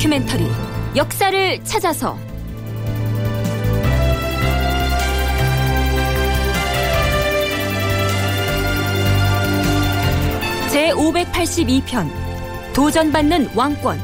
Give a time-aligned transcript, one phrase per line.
[0.00, 0.46] 다큐멘터리
[0.96, 2.16] 역사를 찾아서.
[10.70, 12.10] 제 582편
[12.72, 14.00] 도전받는 왕권.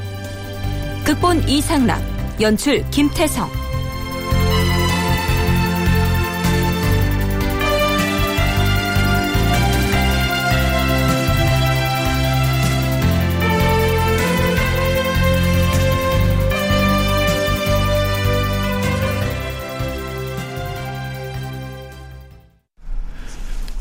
[1.07, 2.03] 극본 이상락
[2.43, 3.49] 연출 김태성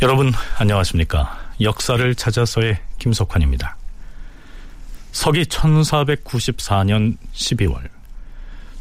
[0.05, 1.35] 여러분 안녕하십니까?
[1.61, 3.75] 역사를 찾아서의 김석환입니다.
[5.11, 7.89] 서기 1494년 12월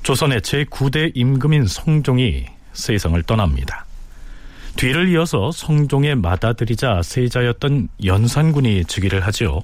[0.02, 3.86] 조선의 제9대 임금인 성종이 세상을 떠납니다.
[4.76, 9.62] 뒤를 이어서 성종의 맏아들이자 세자였던 연산군이 즉위를 하지요.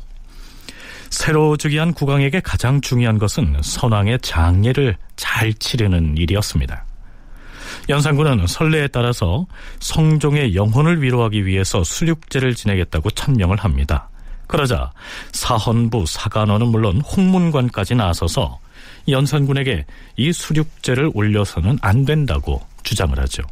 [1.10, 6.86] 새로 즉위한 국왕에게 가장 중요한 것은 선왕의 장례를 잘 치르는 일이었습니다.
[7.90, 9.46] 연산군은 선례에 따라서
[9.80, 14.08] 성종의 영혼을 위로하기 위해서 수륙제를 지내겠다고 천명을 합니다.
[14.46, 14.92] 그러자
[15.32, 18.58] 사헌부, 사관원은 물론 홍문관까지 나서서
[19.08, 23.42] 연산군에게 이 수륙제를 올려서는 안 된다고 주장을 하죠.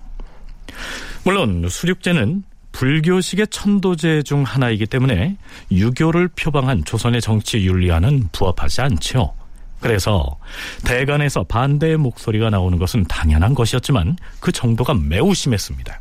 [1.25, 5.37] 물론 수륙제는 불교식의 천도제 중 하나이기 때문에
[5.73, 9.35] 유교를 표방한 조선의 정치 윤리와는 부합하지 않죠.
[9.81, 10.39] 그래서
[10.85, 16.01] 대간에서 반대의 목소리가 나오는 것은 당연한 것이었지만 그 정도가 매우 심했습니다.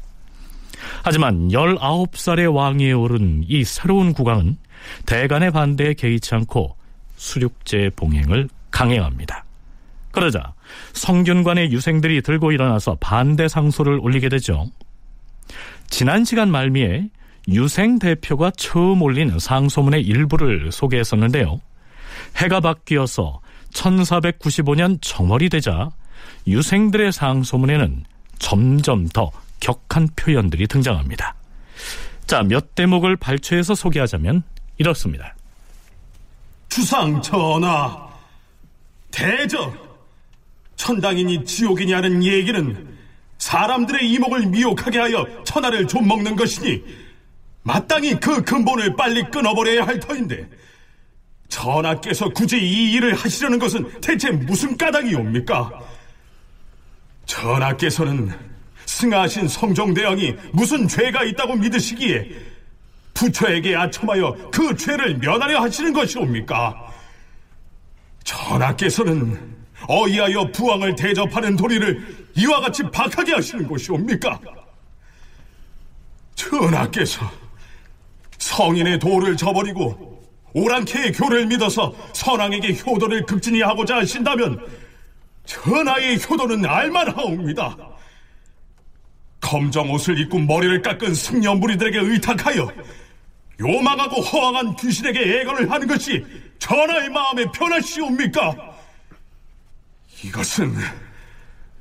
[1.03, 4.57] 하지만 19살의 왕위에 오른 이 새로운 국왕은
[5.05, 6.75] 대간의 반대에 개의치 않고
[7.15, 9.45] 수륙제 봉행을 강행합니다.
[10.11, 10.53] 그러자
[10.93, 14.67] 성균관의 유생들이 들고 일어나서 반대 상소를 올리게 되죠.
[15.89, 17.09] 지난 시간 말미에
[17.49, 21.61] 유생 대표가 처음 올린 상소문의 일부를 소개했었는데요.
[22.35, 23.39] 해가 바뀌어서
[23.77, 25.89] 1495년 정월이 되자
[26.47, 28.03] 유생들의 상소문에는
[28.39, 31.35] 점점 더 격한 표현들이 등장합니다.
[32.25, 34.43] 자, 몇 대목을 발췌해서 소개하자면
[34.77, 35.35] 이렇습니다.
[36.69, 38.07] 주상 전하,
[39.11, 39.73] 대저,
[40.75, 42.97] 천당이니 지옥이니 하는 얘기는
[43.37, 46.83] 사람들의 이목을 미혹하게 하여 천하를 좀 먹는 것이니
[47.63, 50.47] 마땅히 그 근본을 빨리 끊어버려야 할 터인데
[51.49, 55.71] 전하께서 굳이 이 일을 하시려는 것은 대체 무슨 까닭이옵니까?
[57.25, 58.31] 전하께서는
[58.85, 62.29] 승하신 성종대왕이 무슨 죄가 있다고 믿으시기에
[63.13, 66.87] 부처에게 아첨하여 그 죄를 면하려 하시는 것이옵니까?
[68.23, 69.55] 전하께서는
[69.87, 74.39] 어이하여 부왕을 대접하는 도리를 이와 같이 박하게 하시는 것이옵니까?
[76.35, 77.29] 전하께서
[78.37, 80.06] 성인의 도를 저버리고
[80.57, 84.59] 오랑캐의 교를 믿어서 선왕에게 효도를 극진히 하고자 하신다면
[85.45, 87.77] 전하의 효도는 알만하옵니다.
[89.39, 92.71] 검정 옷을 입고 머리를 깎은 승려 무리들에게 의탁하여
[93.59, 96.25] 요망하고 허황한 귀신에게 애건을 하는 것이
[96.57, 98.55] 전하의 마음에 편하시옵니까?
[100.23, 100.73] 이것은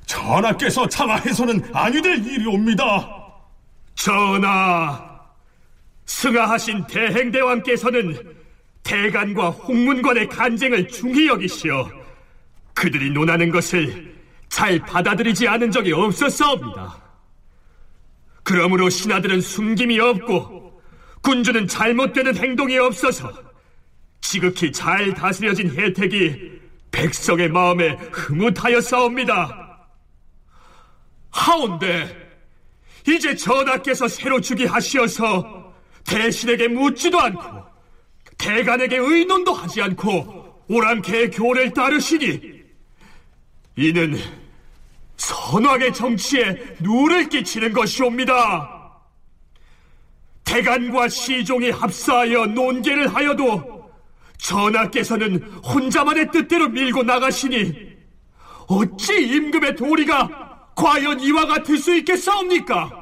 [0.05, 3.25] 전하께서 장하해서는 아니 될 일이옵니다.
[3.95, 5.21] 전하,
[6.05, 8.46] 승하하신 대행대왕께서는
[8.87, 11.91] 대간과 홍문관의 간쟁을 중히 여기시어
[12.73, 14.15] 그들이 논하는 것을
[14.49, 17.03] 잘 받아들이지 않은 적이 없었사옵니다.
[18.45, 20.81] 그러므로 신하들은 숨김이 없고
[21.21, 23.33] 군주는 잘못되는 행동이 없어서
[24.21, 26.61] 지극히 잘 다스려진 혜택이
[26.93, 29.89] 백성의 마음에 흐뭇하였사옵니다.
[31.31, 32.27] 하온데
[33.09, 35.75] 이제 전하께서 새로 즉위하시어서
[36.05, 37.56] 대신에게 묻지도 않고
[38.39, 42.57] 대간에게 의논도 하지 않고 오랑캐의 교를 따르시니
[43.77, 44.19] 이는
[45.17, 48.77] 선왕의 정치에 누를 끼치는 것이옵니다.
[50.45, 53.91] 대간과 시종이 합사하여 논계를 하여도
[54.39, 57.97] 전하께서는 혼자만의 뜻대로 밀고 나가시니
[58.69, 62.96] 어찌 임금의 도리가 과연 이와 같을 수 있겠사옵니까?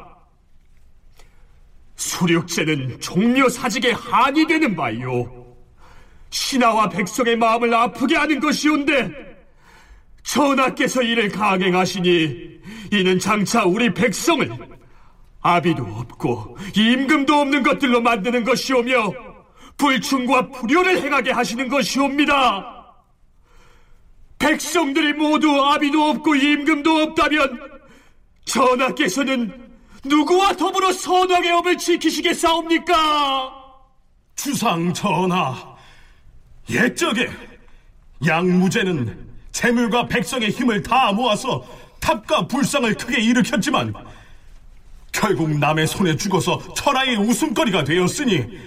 [1.97, 5.45] 수륙제는 종묘 사직에 한이 되는 바요.
[6.31, 9.11] 신하와 백성의 마음을 아프게 하는 것이온데
[10.25, 12.61] 전하께서 이를 강행하시니
[12.93, 14.51] 이는 장차 우리 백성을
[15.41, 19.13] 아비도 없고 임금도 없는 것들로 만드는 것이오며
[19.77, 22.75] 불충과 불효를 행하게 하시는 것이옵니다.
[24.39, 27.61] 백성들이 모두 아비도 없고 임금도 없다면
[28.47, 29.64] 전하께서는
[30.05, 33.65] 누구와 더불어 선왕의 업을 지키시겠사옵니까?
[34.37, 35.77] 주상 전하,
[36.69, 37.31] 옛적에
[38.25, 41.65] 양무제는 재물과 백성의 힘을 다 모아서
[42.01, 43.95] 탑과 불상을 크게 일으켰지만
[45.13, 48.59] 결국 남의 손에 죽어서 천하의 웃음거리가 되었으니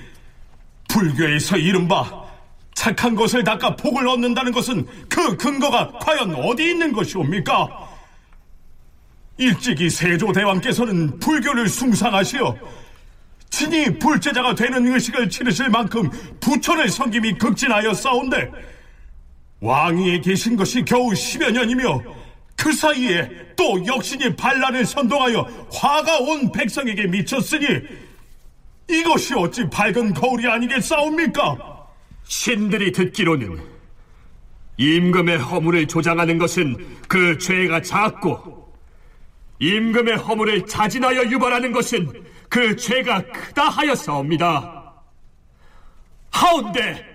[0.87, 2.25] 불교에서 이른바
[2.73, 7.86] 착한 것을 닦아 복을 얻는다는 것은 그 근거가 과연 어디 있는 것이옵니까?
[9.37, 12.55] 일찍이 세조대왕께서는 불교를 숭상하시어
[13.49, 18.51] 친히 불제자가 되는 의식을 치르실 만큼 부처를 섬김이 극진하여 싸운데
[19.59, 22.01] 왕위에 계신 것이 겨우 10여 년이며
[22.55, 27.65] 그 사이에 또 역신이 반란을 선동하여 화가 온 백성에게 미쳤으니
[28.89, 31.57] 이것이 어찌 밝은 거울이 아니겠사옵니까?
[32.23, 33.59] 신들이 듣기로는
[34.77, 36.75] 임금의 허물을 조장하는 것은
[37.07, 38.56] 그 죄가 작고
[39.59, 44.93] 임금의 허물을 자진하여 유발하는 것은 그 죄가 크다 하였사옵니다.
[46.31, 47.05] 하운데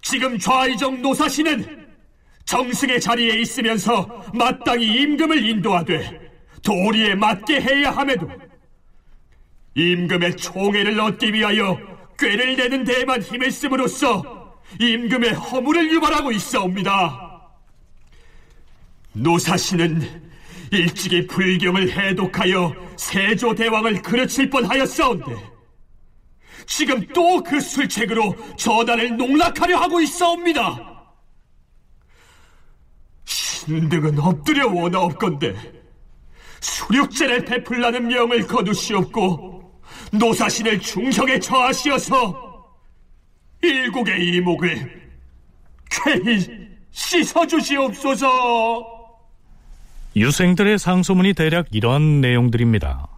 [0.00, 1.86] 지금 좌이정 노사시는
[2.44, 6.32] 정승의 자리에 있으면서 마땅히 임금을 인도하되
[6.62, 8.28] 도리에 맞게 해야 함에도
[9.74, 11.78] 임금의 총애를 얻기 위하여
[12.18, 17.50] 꾀를 내는 데에만 힘을 쓰므로써 임금의 허물을 유발하고 있사옵니다.
[19.12, 20.31] 노사시는
[20.72, 25.52] 일찍이 불경을 해독하여 세조대왕을 그르칠 뻔하였사온데
[26.66, 30.88] 지금 또 그 술책으로 전하를 농락하려 하고 있사옵니다.
[33.24, 35.54] 신등은 엎드려 원하옵건데
[36.60, 39.82] 수륙제를 베풀라는 명을 거두시옵고
[40.12, 42.52] 노사신을 중형에 처하시어서
[43.62, 45.02] 일국의 이목을
[45.90, 48.91] 쾌히 씻어주시옵소서.
[50.14, 53.08] 유생들의 상소문이 대략 이런 내용들입니다.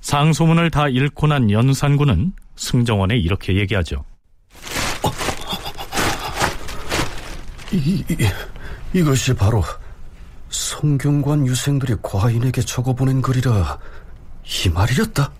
[0.00, 4.04] 상소문을 다 읽고 난 연산군은 승정원에 이렇게 얘기하죠.
[7.72, 8.16] 이, 이,
[8.92, 9.62] 이것이 바로
[10.50, 13.78] 성균관 유생들이 과인에게 적어보낸 글이라
[14.44, 15.32] 이 말이었다.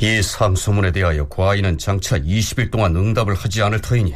[0.00, 4.14] 이 상소문에 대하여 과인은 장차 20일 동안 응답을 하지 않을 터이니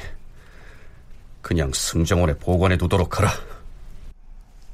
[1.43, 3.31] 그냥 승정원에 보관해 두도록 하라.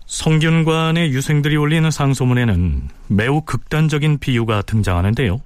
[0.06, 5.40] 성균관의 유생들이 올리는 상소문에는 매우 극단적인 비유가 등장하는데요.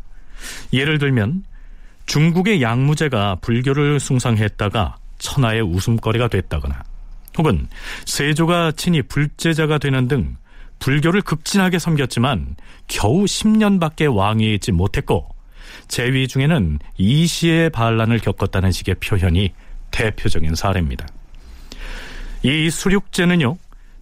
[0.73, 1.45] 예를 들면
[2.07, 6.83] 중국의 양무제가 불교를 숭상했다가 천하의 웃음거리가 됐다거나
[7.39, 7.69] 혹은
[8.05, 10.37] 세조가 친히 불제자가 되는 등
[10.79, 12.57] 불교를 극진하게 섬겼지만
[12.89, 15.29] 겨우 10년밖에 왕위에 있지 못했고
[15.89, 19.53] 재위 중에는 이시의 반란을 겪었다는 식의 표현이
[19.93, 21.07] 대표적인 사례입니다.
[22.43, 23.57] 이 수륙제는요,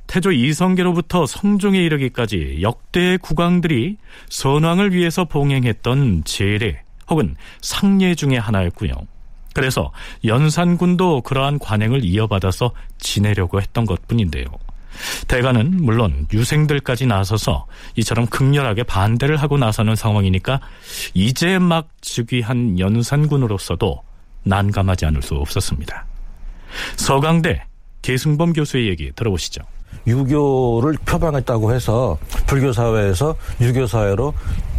[0.07, 3.97] 태조 이성계로부터 성종에 이르기까지 역대의 국왕들이
[4.29, 8.93] 선왕을 위해서 봉행했던 제례 혹은 상례 중의 하나였고요.
[9.53, 9.93] 그래서
[10.25, 14.47] 연산군도 그러한 관행을 이어받아서 지내려고 했던 것 뿐인데요.
[15.29, 17.67] 대가는 물론 유생들까지 나서서
[17.97, 20.61] 이처럼 극렬하게 반대를 하고 나서는 상황이니까
[21.15, 24.03] 이제 막 즉위한 연산군으로서도
[24.45, 26.05] 난감하지 않을 수 없었습니다.
[26.97, 27.65] 서강대
[28.03, 29.63] 계승범 교수의 얘기 들어보시죠.
[30.07, 32.17] 유교를 표방했다고 해서
[32.47, 34.33] 불교 사회에서 유교 사회로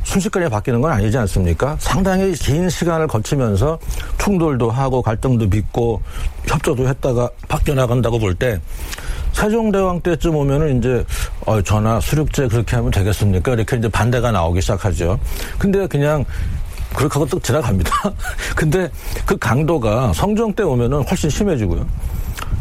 [0.04, 1.76] 순식간에 바뀌는 건 아니지 않습니까?
[1.80, 3.78] 상당히 긴 시간을 거치면서
[4.18, 6.02] 충돌도 하고 갈등도 빚고
[6.48, 8.60] 협조도 했다가 바뀌어 나간다고 볼 때
[9.34, 11.06] 세종대왕 때쯤 오면은 이제
[11.46, 13.54] 어, 전하 수륙제 그렇게 하면 되겠습니까?
[13.54, 15.20] 이렇게 이제 반대가 나오기 시작하죠.
[15.58, 16.26] 근데 그냥
[16.96, 17.92] 그렇게 하고 또 지나갑니다.
[18.56, 18.90] 근데
[19.26, 21.86] 그 강도가 성종 때 오면은 훨씬 심해지고요.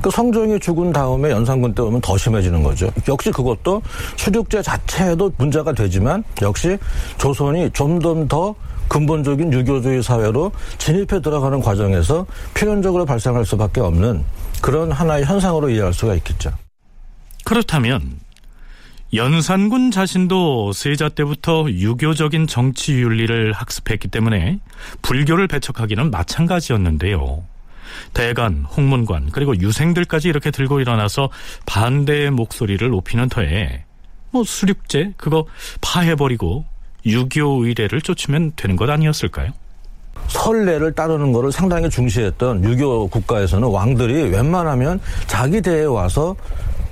[0.02, 2.90] 그 성종이 죽은 다음에 연산군 때 오면 더 심해지는 거죠.
[3.06, 3.82] 역시 그것도
[4.16, 6.78] 수륙제 자체도 문제가 되지만 역시
[7.18, 8.54] 조선이 좀더
[8.88, 14.24] 근본적인 유교주의 사회로 진입해 들어가는 과정에서 필연적으로 발생할 수밖에 없는
[14.60, 16.50] 그런 하나의 현상으로 이해할 수가 있겠죠.
[17.44, 18.18] 그렇다면
[19.12, 24.60] 연산군 자신도 세자 때부터 유교적인 정치 윤리를 학습했기 때문에
[25.02, 27.42] 불교를 배척하기는 마찬가지였는데요.
[28.14, 31.28] 대간, 홍문관, 그리고 유생들까지 이렇게 들고 일어나서
[31.66, 33.84] 반대의 목소리를 높이는 터에
[34.30, 35.44] 뭐 수륙제 그거
[35.80, 36.64] 파해버리고
[37.04, 39.50] 유교 의례를 쫓으면 되는 것 아니었을까요?
[40.28, 46.36] 설례를 따르는 것을 상당히 중시했던 유교 국가에서는 왕들이 웬만하면 자기 대에 와서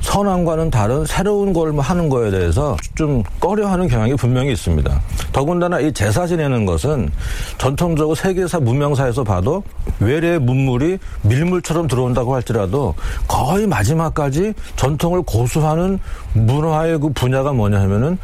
[0.00, 5.00] 선왕과는 다른 새로운 걸뭐 하는 거에 대해서 좀 꺼려하는 경향이 분명히 있습니다.
[5.32, 7.10] 더군다나 이 제사 지내는 것은
[7.58, 9.62] 전통적으로 세계사 문명사에서 봐도
[10.00, 12.94] 외래의 문물이 밀물처럼 들어온다고 할지라도
[13.26, 15.98] 거의 마지막까지 전통을 고수하는
[16.32, 18.18] 문화의 그 분야가 뭐냐 하면은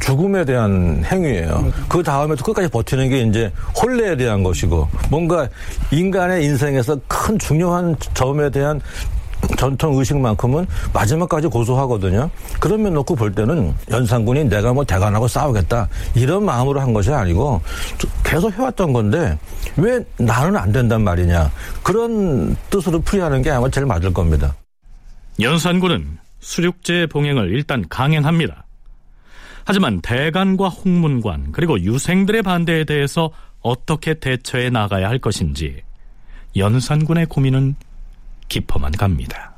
[0.00, 1.70] 죽음에 대한 행위예요.
[1.88, 5.48] 그 다음에도 끝까지 버티는 게 이제 혼례에 대한 것이고 뭔가
[5.90, 8.80] 인간의 인생에서 큰 중요한 점에 대한
[9.56, 12.30] 전통 의식만큼은 마지막까지 고수하거든요.
[12.60, 17.60] 그런 면 놓고 볼 때는 연산군이 내가 뭐 대관하고 싸우겠다 이런 마음으로 한 것이 아니고
[18.24, 19.38] 계속 해왔던 건데
[19.76, 21.50] 왜 나는 안 된단 말이냐
[21.82, 24.54] 그런 뜻으로 풀이하는 게 아마 제일 맞을 겁니다.
[25.40, 28.64] 연산군은 수륙제 봉행을 일단 강행합니다.
[29.64, 33.30] 하지만 대간과 홍문관 그리고 유생들의 반대에 대해서
[33.60, 35.82] 어떻게 대처해 나가야 할 것인지
[36.56, 37.76] 연산군의 고민은
[38.52, 39.50] 깊어만 갑니다.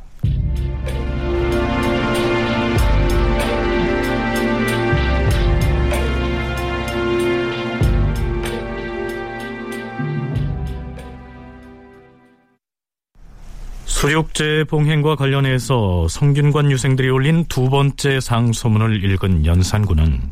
[13.85, 20.31] 수륙제 봉행과 관련해서 성균관 유생들이 올린 두 번째 상소문을 읽은 연산군은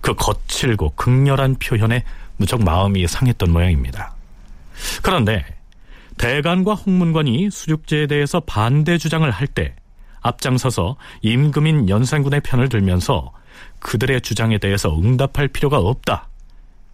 [0.00, 2.04] 그 거칠고 극렬한 표현에
[2.38, 4.14] 무척 마음이 상했던 모양입니다.
[5.02, 5.59] 그런데
[6.20, 9.74] 대간과 홍문관이 수륙제에 대해서 반대 주장을 할 때
[10.20, 13.32] 앞장서서 임금인 연산군의 편을 들면서
[13.78, 16.28] 그들의 주장에 대해서 응답할 필요가 없다.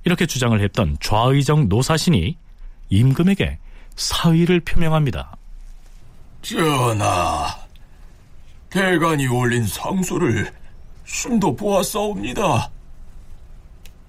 [0.04, 2.36] 이렇게 주장을 했던 좌의정 노사신이
[2.90, 3.58] 임금에게
[3.96, 5.36] 사의를 표명합니다.
[6.42, 7.48] 전하,
[8.70, 10.48] 대간이 올린 상소를
[11.04, 12.70] 신도 보았사옵니다.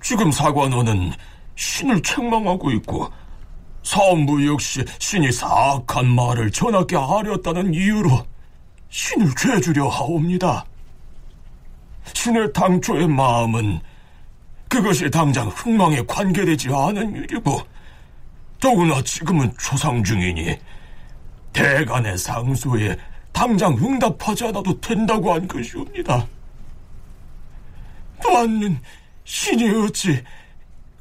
[0.04, 1.12] 지금 사관원은
[1.56, 3.12] 신을 책망하고 있고
[3.84, 8.26] 사원부 역시 신이 사악한 말을 전하께 아렸다는 이유로
[8.90, 10.66] 신을 죄주려 하옵니다.
[12.14, 13.80] 신의 당초의 마음은
[14.70, 17.62] 그것이 당장 흥망에 관계되지 않은 일이고
[18.60, 20.58] 더구나 지금은 초상 중이니
[21.54, 22.98] 대간의 상소에
[23.32, 26.28] 당장 응답하지 않아도 된다고 한 것이옵니다.
[28.22, 28.82] 또한
[29.24, 30.24] 신이 어찌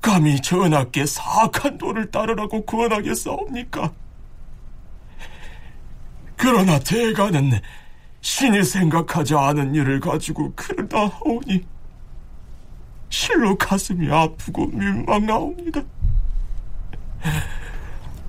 [0.01, 3.93] 감히 전하께 사악한 도를 따르라고 권하겠사옵니까?
[6.37, 7.61] 그러나 대가는
[8.21, 11.65] 신이 생각하지 않은 일을 가지고 그러다 하오니
[13.09, 15.81] 실로 가슴이 아프고 민망하옵니다.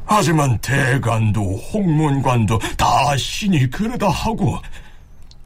[0.05, 4.57] 하지만 대간도 홍문관도 다 신이 그러다 하고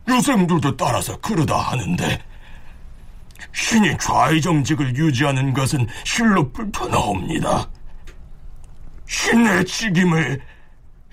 [0.08, 2.20] 유생들도 따라서 그러다 하는데
[3.53, 7.70] 신이 좌의정직을 유지하는 것은 실로 불편하옵니다.
[9.08, 10.41] 신의 책임을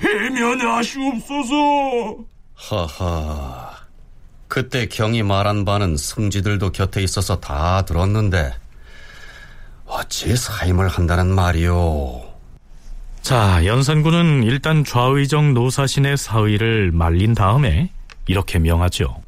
[0.01, 1.55] 해면하시옵소서.
[2.55, 3.71] 하하.
[4.47, 8.55] 그때 경이 말한 바는 승지들도 곁에 있어서 다 들었는데
[9.85, 12.29] 어찌 사임을 한다는 말이오.
[13.21, 17.91] 자, 연산군은 일단 좌의정 노사신의 사의를 말린 다음에
[18.27, 19.23] 이렇게 명하죠.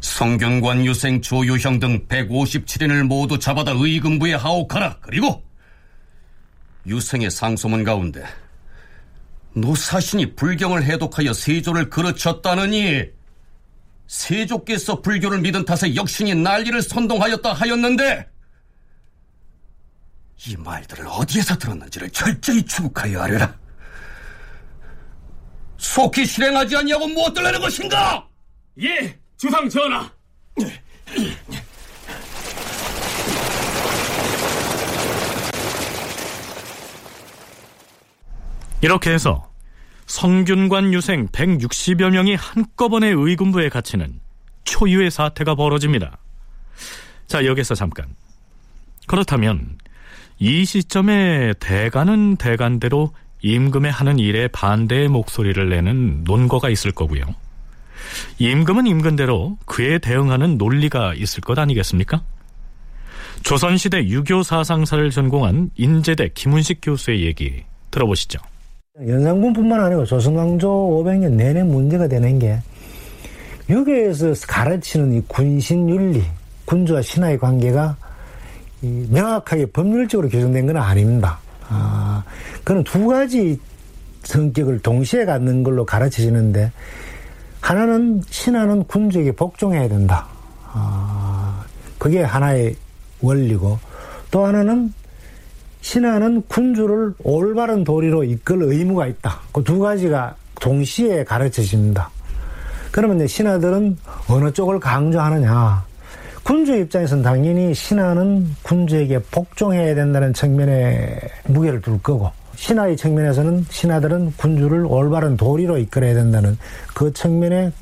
[0.00, 4.98] 성균관 유생 조유형 등 157인을 모두 잡아다 의금부에 하옥하라.
[5.00, 5.44] 그리고
[6.86, 8.24] 유생의 상소문 가운데
[9.54, 13.04] 노사신이 불경을 해독하여 세조를 그르쳤다느니
[14.06, 18.28] 세조께서 불교를 믿은 탓에 역신이 난리를 선동하였다 하였는데
[20.46, 23.54] 이 말들을 어디에서 들었는지를 철저히 추국하여 하려라.
[25.76, 28.26] 속히 실행하지 아니하고 무엇들 하는 것인가?
[28.82, 30.06] 예, 주상 전하.
[38.82, 39.50] 이렇게 해서
[40.04, 44.20] 성균관 유생 160여 명이 한꺼번에 의군부에 갇히는
[44.64, 46.18] 초유의 사태가 벌어집니다.
[47.26, 48.14] 자, 여기서 잠깐.
[49.06, 49.78] 그렇다면
[50.38, 57.24] 이 시점에 대간은 대간대로 임금의 하는 일에 반대의 목소리를 내는 논거가 있을 거고요.
[58.38, 62.22] 임금은 임금대로 그에 대응하는 논리가 있을 것 아니겠습니까?
[63.42, 68.38] 조선시대 유교 사상사를 전공한 인제대 김훈식 교수의 얘기 들어보시죠.
[69.06, 72.58] 연산군뿐만 아니고 조선왕조 500년 내내 문제가 되는 게
[73.70, 76.22] 유교에서 가르치는 이 군신윤리,
[76.64, 77.96] 군주와 신하의 관계가
[78.80, 81.38] 명확하게 법률적으로 규정된 건 아닙니다.
[81.68, 82.22] 아,
[82.64, 83.58] 그는 두 가지
[84.24, 86.72] 성격을 동시에 갖는 걸로 가르쳐지는데
[87.60, 90.26] 하나는 신하는 군주에게 복종해야 된다.
[90.72, 91.62] 아,
[91.98, 92.74] 그게 하나의
[93.20, 93.78] 원리고
[94.30, 94.92] 또 하나는
[95.82, 99.40] 신하는 군주를 올바른 도리로 이끌 의무가 있다.
[99.52, 102.10] 그 두 가지가 동시에 가르쳐집니다.
[102.92, 103.96] 그러면 이제 신하들은
[104.28, 105.84] 어느 쪽을 강조하느냐?
[106.42, 114.84] 군주 입장에서는 당연히 신하는 군주에게 복종해야 된다는 측면에 무게를 둘 거고 신하의 측면에서는 신하들은 군주를
[114.84, 116.58] 올바른 도리로 이끌어야 된다는
[116.94, 117.72] 그 측면에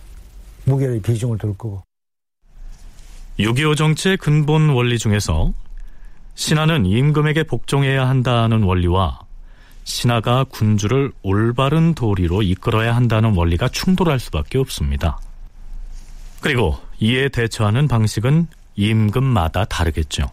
[0.67, 1.83] 무게를 비중을 둘 거고
[3.41, 5.53] 6.25 정치의 근본 원리 중에서
[6.37, 9.19] 신하는 임금에게 복종해야 한다는 원리와
[9.83, 15.19] 신하가 군주를 올바른 도리로 이끌어야 한다는 원리가 충돌할 수밖에 없습니다.
[16.41, 20.31] 그리고 이에 대처하는 방식은 임금마다 다르겠죠.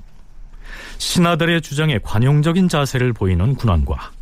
[1.00, 4.15] 신하들의 주장에 관용적인 자세를 보이는 군왕과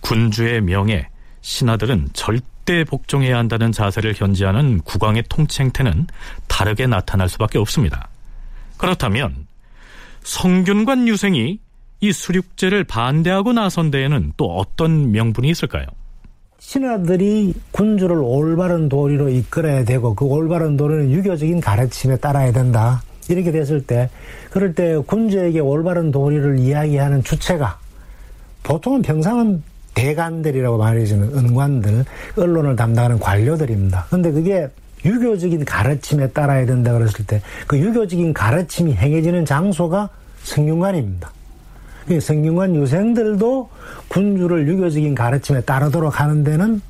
[0.00, 1.08] 군주의 명예,
[1.42, 6.06] 신하들은 절대 복종해야 한다는 자세를 현지하는 국왕의 통치 행태는
[6.48, 8.08] 다르게 나타날 수밖에 없습니다.
[8.76, 9.46] 그렇다면
[10.22, 11.58] 성균관 유생이
[12.02, 15.86] 이 수륙제를 반대하고 나선 데에는 또 어떤 명분이 있을까요?
[16.58, 23.02] 신하들이 군주를 올바른 도리로 이끌어야 되고 그 올바른 도리는 유교적인 가르침에 따라야 된다.
[23.28, 24.10] 이렇게 됐을 때
[24.50, 27.78] 그럴 때 군주에게 올바른 도리를 이야기하는 주체가
[28.62, 29.62] 보통은 평상은
[29.94, 32.04] 대관들이라고 말해주는 은관들,
[32.36, 34.06] 언론을 담당하는 관료들입니다.
[34.10, 34.68] 근데 그게
[35.04, 40.10] 유교적인 가르침에 따라야 된다 그랬을 때 그 유교적인 가르침이 행해지는 장소가
[40.42, 41.30] 성균관입니다.
[42.20, 43.68] 성균관 유생들도
[44.08, 46.82] 군주를 유교적인 가르침에 따르도록 하는 데는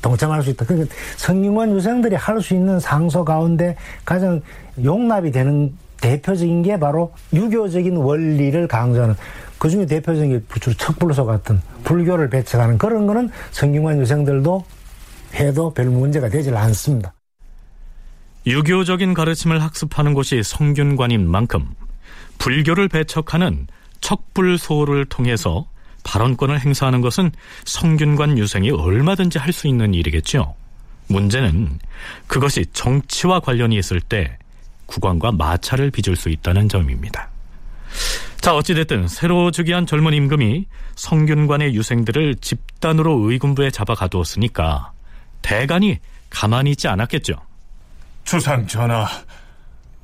[0.00, 0.64] 동참할 수 있다.
[0.64, 4.40] 그러니까 성균관 유생들이 할 수 있는 상소 가운데 가장
[4.82, 9.14] 용납이 되는 대표적인 게 바로 유교적인 원리를 강조하는
[9.60, 14.64] 그 중에 대표적인 게 주로 척불소 같은 불교를 배척하는 그런 거는 성균관 유생들도
[15.34, 17.12] 해도 별 문제가 되질 않습니다.
[18.46, 21.74] 유교적인 가르침을 학습하는 곳이 성균관인 만큼
[22.38, 23.66] 불교를 배척하는
[24.00, 25.66] 척불소를 통해서
[26.04, 27.30] 발언권을 행사하는 것은
[27.66, 30.54] 성균관 유생이 얼마든지 할 수 있는 일이겠죠.
[31.08, 31.78] 문제는
[32.26, 34.38] 그것이 정치와 관련이 있을 때
[34.86, 37.29] 국왕과 마찰을 빚을 수 있다는 점입니다.
[38.40, 40.64] 자, 어찌됐든 새로 즉위한 젊은 임금이
[40.96, 44.92] 성균관의 유생들을 집단으로 의군부에 잡아 가두었으니까
[45.42, 45.98] 대간이
[46.30, 47.34] 가만히 있지 않았겠죠.
[48.24, 49.06] 주상 전하,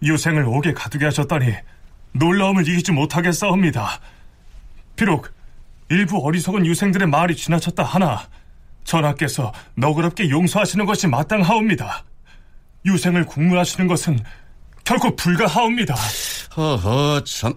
[0.02, 1.54] 유생을 옥에 가두게 하셨다니
[2.12, 4.00] 놀라움을 이기지 못하겠사옵니다.
[4.96, 5.32] 비록
[5.88, 8.28] 일부 어리석은 유생들의 말이 지나쳤다 하나
[8.84, 12.04] 전하께서 너그럽게 용서하시는 것이 마땅하옵니다.
[12.84, 14.18] 유생을 국문하시는 것은
[14.84, 15.94] 결코 불가하옵니다.
[16.56, 17.54] 허허 참.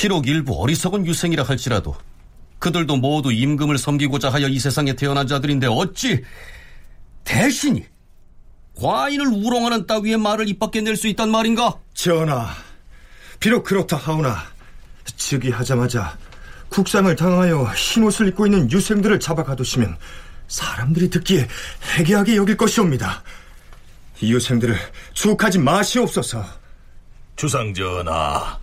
[0.00, 1.94] 비록 일부 어리석은 유생이라 할지라도
[2.58, 6.24] 그들도 모두 임금을 섬기고자 하여 이 세상에 태어난 자들인데 어찌
[7.24, 7.84] 대신이
[8.80, 11.74] 과인을 우롱하는 따위의 말을 입 밖에 낼 수 있단 말인가?
[11.92, 12.48] 전하,
[13.40, 14.42] 비록 그렇다 하오나
[15.04, 16.16] 즉위하자마자
[16.70, 19.98] 국상을 당하여 흰옷을 입고 있는 유생들을 잡아 가두시면
[20.48, 21.46] 사람들이 듣기에
[21.98, 23.22] 해괴하게 여길 것이옵니다.
[24.22, 24.78] 이 유생들을
[25.12, 26.42] 주옥하지 마시옵소서.
[27.36, 28.59] 주상 전하,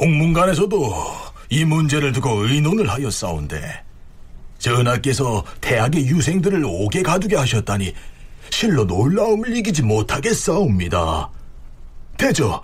[0.00, 0.94] 홍문관에서도
[1.50, 3.60] 이 문제를 두고 의논을 하였사온데
[4.58, 7.92] 전하께서 대학의 유생들을 옥에 가두게 하셨다니
[8.48, 11.30] 실로 놀라움을 이기지 못하겠사옵니다.
[12.16, 12.62] 대저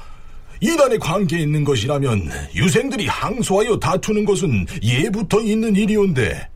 [0.60, 6.48] 이단에 관계 있는 것이라면 유생들이 항소하여 다투는 것은 예부터 있는 일이온데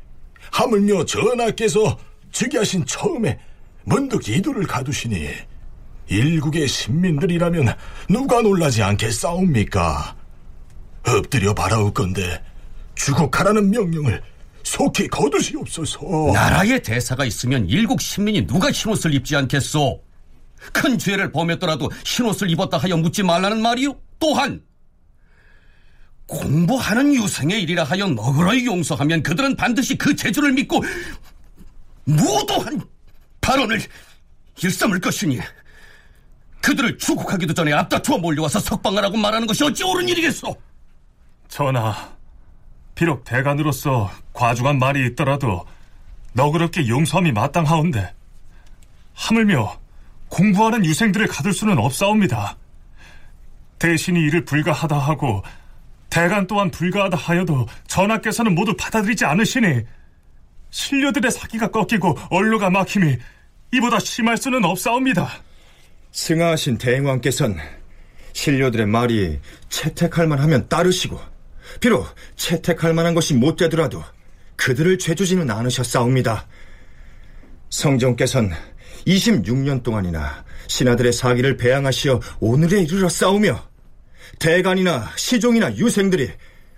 [0.51, 1.99] 하물며 전하께서
[2.33, 3.39] 즉위하신 처음에
[3.85, 5.29] 문득 이들을 가두시니
[6.09, 7.75] 일국의 신민들이라면
[8.09, 10.20] 누가 놀라지 않겠사옵니까?
[11.07, 12.43] 엎드려 바라올 건데
[12.95, 14.23] 주국하라는 명령을
[14.63, 15.99] 속히 거두시옵소서.
[16.33, 20.03] 나라의 대사가 있으면 일국 신민이 누가 흰옷을 입지 않겠소?
[20.73, 23.95] 큰 죄를 범했더라도 흰옷을 입었다 하여 묻지 말라는 말이요.
[24.19, 24.63] 또한
[26.27, 30.83] 공부하는 유생의 일이라 하여 너그러이 용서하면 그들은 반드시 그 재주를 믿고
[32.05, 32.81] 무도한
[33.41, 33.81] 발언을
[34.63, 35.41] 일삼을 것이니
[36.61, 40.55] 그들을 추국하기도 전에 앞다투어 몰려와서 석방하라고 말하는 것이 어찌 옳은 일이겠소?
[41.51, 41.93] 전하,
[42.95, 45.67] 비록 대간으로서 과중한 말이 있더라도
[46.33, 48.15] 너그럽게 용서함이 마땅하온데
[49.15, 49.79] 하물며
[50.29, 52.57] 공부하는 유생들을 가둘 수는 없사옵니다.
[53.81, 55.43] 대신이 이를 불가하다 하고
[56.09, 59.83] 대간 또한 불가하다 하여도 전하께서는 모두 받아들이지 않으시니
[60.71, 63.17] 신료들의 사기가 꺾이고 언로가 막힘이
[63.73, 65.29] 이보다 심할 수는 없사옵니다.
[66.13, 67.57] 승하하신 대행왕께선
[68.35, 71.30] 신료들의 말이 채택할 만하면 따르시고
[71.79, 72.07] 비록
[72.37, 74.03] 채택할 만한 것이 못 되더라도
[74.57, 76.47] 그들을 죄주지는 않으셨사옵니다.
[77.71, 78.53] 성정께선
[79.07, 83.69] 26년 동안이나 신하들의 사기를 배양하시어 오늘에 이르러 싸우며
[84.39, 86.31] 대간이나 시종이나 유생들이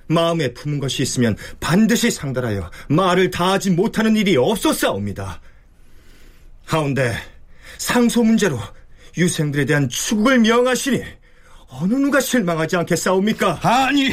[0.07, 5.41] 마음에 품은 것이 있으면 반드시 상달하여 말을 다하지 못하는 일이 없었사옵니다.
[6.65, 7.15] 하운데
[7.79, 8.59] 상소 문제로
[9.17, 11.03] 유생들에 대한 추국을 명하시니
[11.69, 13.61] 어느 누가 실망하지 않겠사옵니까?
[13.63, 14.11] 아니,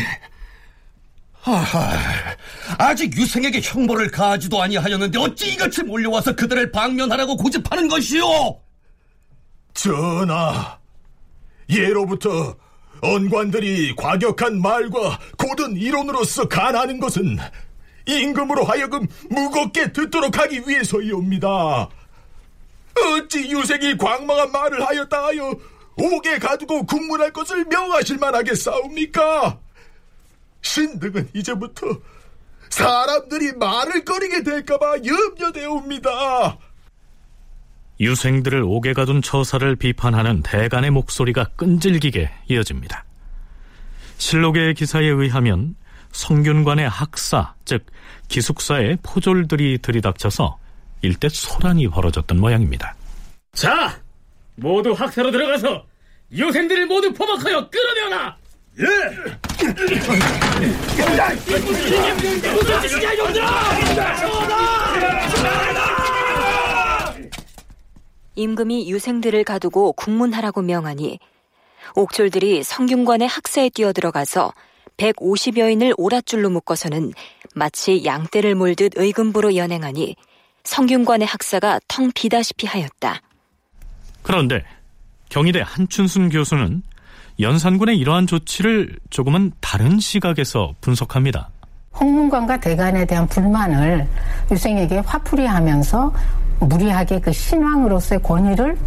[1.55, 2.35] 하하,
[2.77, 8.59] 아직 유생에게 형벌을 가하지도 아니하였는데 어찌 이같이 몰려와서 그들을 방면하라고 고집하는 것이오?
[9.73, 10.77] 전하,
[11.69, 12.55] 예로부터
[13.01, 17.37] 언관들이 과격한 말과 고든 이론으로서 간하는 것은
[18.05, 21.89] 임금으로 하여금 무겁게 듣도록 하기 위해서이옵니다.
[22.99, 25.55] 어찌 유생이 광망한 말을 하였다 하여
[25.95, 29.59] 옥에 가두고 군문할 것을 명하실 만하겠사옵니까?
[30.61, 31.87] 신등은 이제부터
[32.69, 36.57] 사람들이 말을 꺼리게 될까봐 염려되옵니다.
[37.99, 43.03] 유생들을 옥에 가둔 처사를 비판하는 대간의 목소리가 끈질기게 이어집니다.
[44.17, 45.75] 실록의 기사에 의하면
[46.11, 47.85] 성균관의 학사, 즉
[48.29, 50.57] 기숙사의 포졸들이 들이닥쳐서
[51.01, 52.95] 일대 소란이 벌어졌던 모양입니다.
[53.53, 53.99] 자,
[54.55, 55.85] 모두 학사로 들어가서
[56.31, 58.37] 유생들을 모두 포박하여 끌어내어라!
[58.79, 58.85] 예!
[68.35, 71.19] 임금이 유생들을 가두고 국문하라고 명하니
[71.95, 74.53] 옥졸들이 성균관의 학사에 뛰어들어가서
[74.95, 77.11] 150여인을 오랏줄로 묶어서는
[77.55, 80.15] 마치 양떼를 몰듯 의금부로 연행하니
[80.63, 83.21] 성균관의 학사가 텅 비다시피 하였다.
[84.21, 84.63] 그런데
[85.27, 86.83] 경희대 한춘순 교수는
[87.39, 91.49] 연산군의 이러한 조치를 조금은 다른 시각에서 분석합니다.
[91.97, 94.07] 홍문관과 대간에 대한 불만을
[94.51, 96.13] 유생에게 화풀이하면서
[96.59, 98.77] 무리하게 그 신왕으로서의 권위를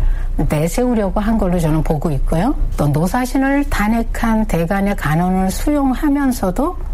[0.49, 2.55] 내세우려고 한 걸로 저는 보고 있고요.
[2.77, 6.92] 또 노사신을 단핵한 대간의 간언을 수용하면서도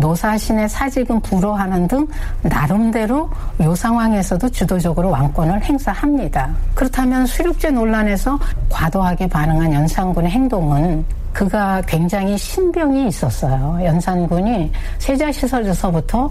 [0.00, 2.06] 노사신의 사직은 불허하는 등
[2.42, 3.30] 나름대로
[3.60, 6.54] 요 상황에서도 주도적으로 왕권을 행사합니다.
[6.74, 13.78] 그렇다면 수륙제 논란에서 과도하게 반응한 연산군의 행동은 그가 굉장히 신병이 있었어요.
[13.84, 16.30] 연산군이 세자 시설에서부터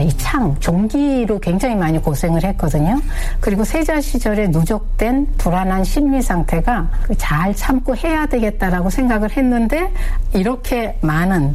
[0.00, 2.98] 이 창, 종기로 굉장히 많이 고생을 했거든요.
[3.40, 9.90] 그리고 세자 시절에 누적된 불안한 심리 상태가 잘 참고 해야 되겠다라고 생각을 했는데
[10.32, 11.54] 이렇게 많은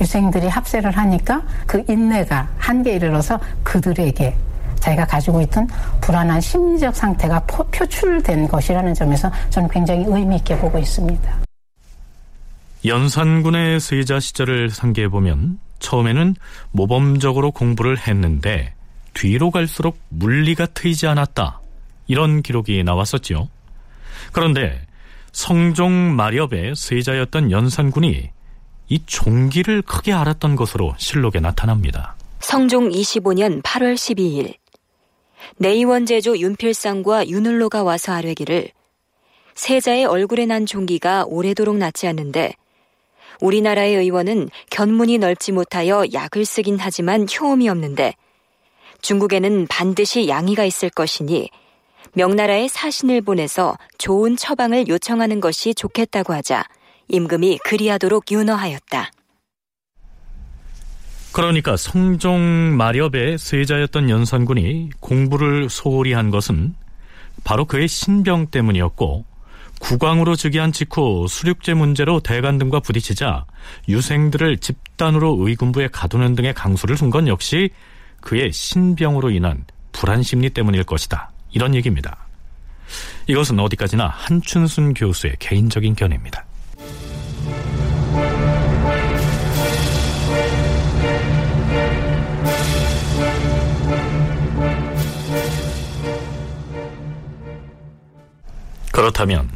[0.00, 4.34] 유생들이 합세를 하니까 그 인내가 한계에 이르러서 그들에게
[4.80, 5.68] 자기가 가지고 있던
[6.00, 11.42] 불안한 심리적 상태가 표출된 것이라는 점에서 저는 굉장히 의미 있게 보고 있습니다.
[12.84, 16.34] 연산군의 세자 시절을 상기해 보면 처음에는
[16.72, 18.74] 모범적으로 공부를 했는데
[19.14, 21.60] 뒤로 갈수록 물리가 트이지 않았다.
[22.08, 23.48] 이런 기록이 나왔었지요.
[24.32, 24.80] 그런데
[25.32, 28.30] 성종 마렵의 세자였던 연산군이
[28.92, 32.14] 이 종기를 크게 알았던 것으로 실록에 나타납니다.
[32.40, 34.56] 성종 25년 8월 12일
[35.56, 38.68] 내의원 제조 윤필상과 윤을로가 와서 아뢰기를
[39.54, 42.52] 세자의 얼굴에 난 종기가 오래도록 낫지 않는데
[43.40, 48.14] 우리나라의 의원은 견문이 넓지 못하여 약을 쓰긴 하지만 효험이 없는데
[49.00, 51.48] 중국에는 반드시 양의가 있을 것이니
[52.12, 56.66] 명나라에 사신을 보내서 좋은 처방을 요청하는 것이 좋겠다고 하자
[57.12, 59.10] 임금이 그리하도록 윤허하였다.
[61.32, 66.74] 그러니까 성종 마렵의 세자였던 연산군이 공부를 소홀히 한 것은
[67.44, 69.24] 바로 그의 신병 때문이었고
[69.80, 73.44] 국왕으로 즉위한 직후 수륙제 문제로 대간 등과 부딪히자
[73.88, 77.70] 유생들을 집단으로 의군부에 가두는 등의 강수를 둔 건 역시
[78.20, 81.30] 그의 신병으로 인한 불안 심리 때문일 것이다.
[81.50, 82.16] 이런 얘기입니다.
[83.26, 86.44] 이것은 어디까지나 한춘순 교수의 개인적인 견해입니다.
[99.12, 99.50] 그렇다면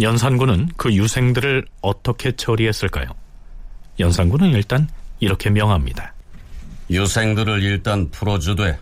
[0.00, 3.06] 연산군은 그 유생들을 어떻게 처리했을까요?
[4.00, 4.88] 연산군은 일단
[5.20, 6.14] 이렇게 명합니다.
[6.90, 8.78] 유생들을 일단 풀어주되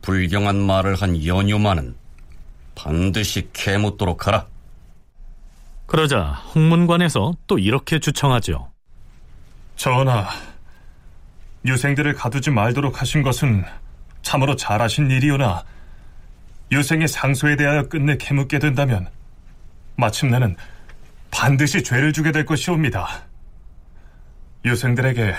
[0.00, 1.94] 불경한 말을 한 연유만은
[2.74, 4.46] 반드시 캐묻도록 하라.
[5.86, 8.70] 그러자 홍문관에서 또 이렇게 주청하죠.
[9.76, 10.26] 전하,
[11.66, 13.64] 유생들을 가두지 말도록 하신 것은
[14.22, 15.64] 참으로 잘하신 일이오나
[16.72, 19.08] 유생의 상소에 대하여 끝내 캐묻게 된다면
[19.96, 20.56] 마침내는
[21.30, 23.24] 반드시 죄를 주게 될 것이옵니다.
[24.64, 25.34] 유생들에게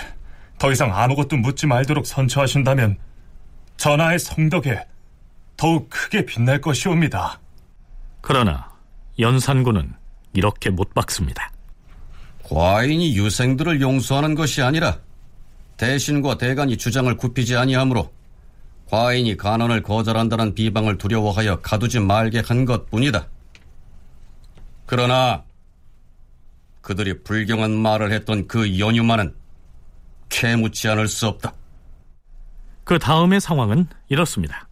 [0.57, 2.97] 더 이상 아무것도 묻지 말도록 선처하신다면
[3.77, 4.85] 전하의 성덕에
[5.57, 7.39] 더욱 크게 빛날 것이옵니다.
[8.21, 8.69] 그러나
[9.19, 9.93] 연산군은
[10.33, 11.51] 이렇게 못 박습니다.
[12.43, 14.99] 과인이 유생들을 용서하는 것이 아니라
[15.77, 18.11] 대신과 대간이 주장을 굽히지 아니하므로
[18.89, 23.27] 과인이 간언을 거절한다는 비방을 두려워하여 가두지 말게 한 것뿐이다.
[24.85, 25.43] 그러나
[26.81, 29.35] 그들이 불경한 말을 했던 그 연유만은
[30.29, 31.53] 캐묻지 않을 수 없다.
[32.83, 34.67] 그 다음의 상황은 이렇습니다.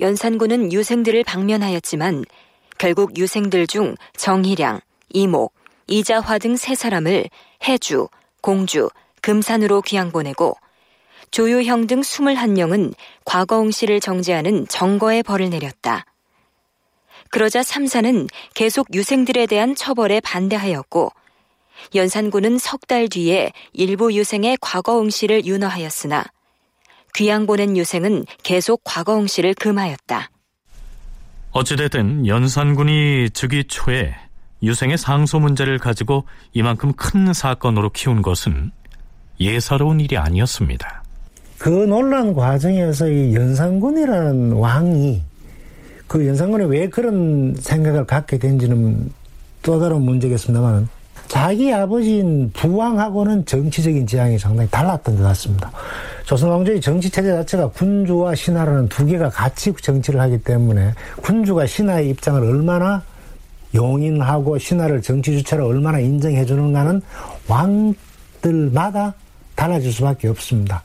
[0.00, 2.24] 연산군은 유생들을 방면하였지만
[2.78, 5.54] 결국 유생들 중 정희량, 이목,
[5.86, 7.26] 이자화 등 세 사람을
[7.64, 8.08] 해주,
[8.40, 8.88] 공주,
[9.20, 10.56] 금산으로 귀양 보내고
[11.30, 12.94] 조유형 등 21명은
[13.24, 16.04] 과거옹씨를 정지하는 정거의 벌을 내렸다.
[17.32, 21.10] 그러자 삼사는 계속 유생들에 대한 처벌에 반대하였고
[21.94, 26.24] 연산군은 석 달 뒤에 일부 유생의 과거옹씨를 윤허하였으나
[27.14, 30.30] 귀양 보낸 유생은 계속 과거옹씨를 금하였다.
[31.52, 34.14] 어찌됐든 연산군이 즉위 초에
[34.62, 38.72] 유생의 상소 문제를 가지고 이만큼 큰 사건으로 키운 것은
[39.40, 41.02] 예사로운 일이 아니었습니다.
[41.56, 45.22] 그 논란 과정에서 이 연산군이라는 왕이
[46.12, 49.10] 그 연산군이 왜 그런 생각을 갖게 된지는
[49.62, 50.86] 또 다른 문제겠습니다만
[51.26, 55.72] 자기 아버지인 부왕하고는 정치적인 지향이 상당히 달랐던 것 같습니다.
[56.26, 62.42] 조선왕조의 정치 체제 자체가 군주와 신하라는 두 개가 같이 정치를 하기 때문에 군주가 신하의 입장을
[62.42, 63.02] 얼마나
[63.74, 67.00] 용인하고 신하를 정치 주체로 얼마나 인정해 주는가는
[67.48, 69.14] 왕들마다
[69.54, 70.82] 달라질 수밖에 없습니다.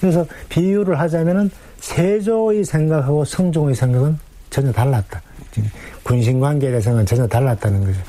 [0.00, 4.25] 그래서 비유를 하자면은 세조의 생각하고 성종의 생각은
[4.56, 5.20] 전혀 달랐다.
[6.02, 8.00] 군신 관계에 대해서는 전혀 달랐다는 거죠.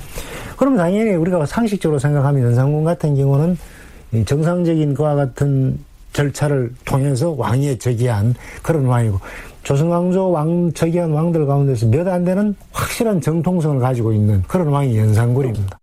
[0.56, 3.58] 그럼 당연히 우리가 상식적으로 생각하면 연산군 같은 경우는
[4.26, 5.78] 정상적인 그와 같은
[6.14, 8.34] 절차를 통해서 왕위에 즉위한
[8.64, 9.20] 그런 왕이고
[9.64, 15.78] 조선왕조 왕 즉위한 왕들 가운데서 몇 안 되는 확실한 정통성을 가지고 있는 그런 왕이 연산군입니다.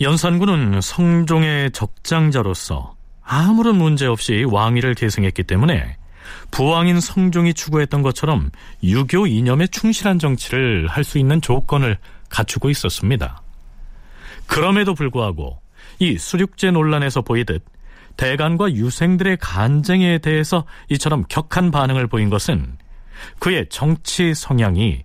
[0.00, 5.96] 연산군은 성종의 적장자로서 아무런 문제 없이 왕위를 계승했기 때문에
[6.50, 8.50] 부왕인 성종이 추구했던 것처럼
[8.82, 13.42] 유교 이념에 충실한 정치를 할 수 있는 조건을 갖추고 있었습니다.
[14.46, 15.58] 그럼에도 불구하고
[15.98, 17.64] 이 수륙제 논란에서 보이듯
[18.16, 22.76] 대간과 유생들의 간쟁에 대해서 이처럼 격한 반응을 보인 것은
[23.38, 25.04] 그의 정치 성향이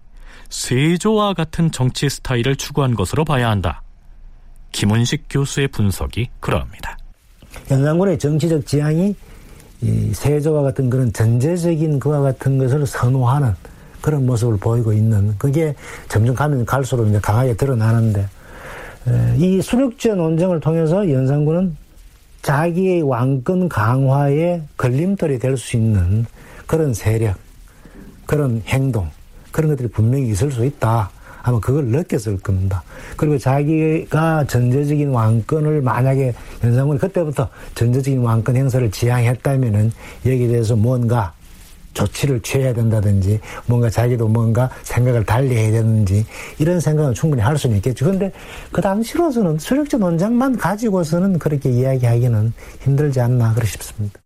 [0.50, 3.82] 세조와 같은 정치 스타일을 추구한 것으로 봐야 한다.
[4.72, 6.98] 김은식 교수의 분석이 그러합니다.
[7.72, 9.16] 연산군의 정치적 지향이
[10.14, 13.54] 세조와 같은 그런 전제적인 그와 같은 것을 선호하는
[14.02, 15.74] 그런 모습을 보이고 있는 그게
[16.10, 18.28] 점점 가면 갈수록 이제 강하게 드러나는데
[19.38, 21.76] 이 수륙제 논쟁을 통해서 연산군은
[22.42, 26.26] 자기의 왕권 강화에 걸림돌이 될 수 있는
[26.68, 27.36] 그런 세력,
[28.26, 29.10] 그런 행동,
[29.52, 31.10] 그런 것들이 분명히 있을 수 있다.
[31.46, 32.84] 아마 그걸 느꼈을 겁니다.
[33.16, 39.92] 그리고 자기가 전제적인 왕권을 만약에 연산군이 그때부터 전제적인 왕권 행사를 지향했다면은
[40.26, 41.34] 여기에 대해서 뭔가
[41.94, 46.26] 조치를 취해야 된다든지 뭔가 자기도 뭔가 생각을 달리 해야 되는지
[46.58, 48.06] 이런 생각은 충분히 할 수는 있겠죠.
[48.06, 48.32] 그런데
[48.72, 54.20] 그 당시로서는 수력적 논장만 가지고서는 그렇게 이야기하기는 힘들지 않나 그러 싶습니다.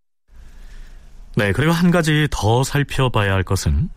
[1.35, 3.89] 네, 그리고 한 가지 더 살펴봐야 할 것은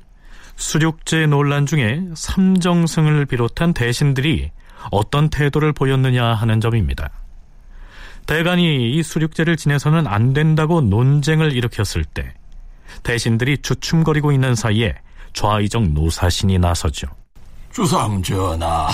[0.56, 4.50] 수륙제 논란 중에 삼정승을 비롯한 대신들이
[4.90, 7.10] 어떤 태도를 보였느냐 하는 점입니다.
[8.26, 12.34] 대간이 이 수륙제를 지내서는 안 된다고 논쟁을 일으켰을 때
[13.02, 14.94] 대신들이 주춤거리고 있는 사이에
[15.32, 17.08] 좌의정 노사신이 나서죠.
[17.72, 18.88] 주상 전하,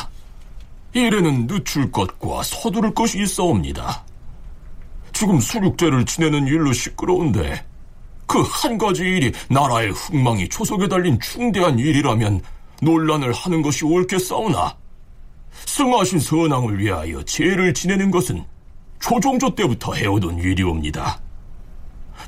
[0.92, 4.02] 이래는 늦출 것과 서두를 것이 있어옵니다.
[5.12, 7.64] 지금 수륙제를 지내는 일로 시끄러운데
[8.28, 12.42] 그 한 가지 일이 나라의 흥망이 초석에 달린 중대한 일이라면
[12.82, 14.76] 논란을 하는 것이 옳겠사오나
[15.64, 18.44] 승하신 선왕을 위하여 제를 지내는 것은
[19.00, 21.20] 조종조 때부터 해오던 일이옵니다.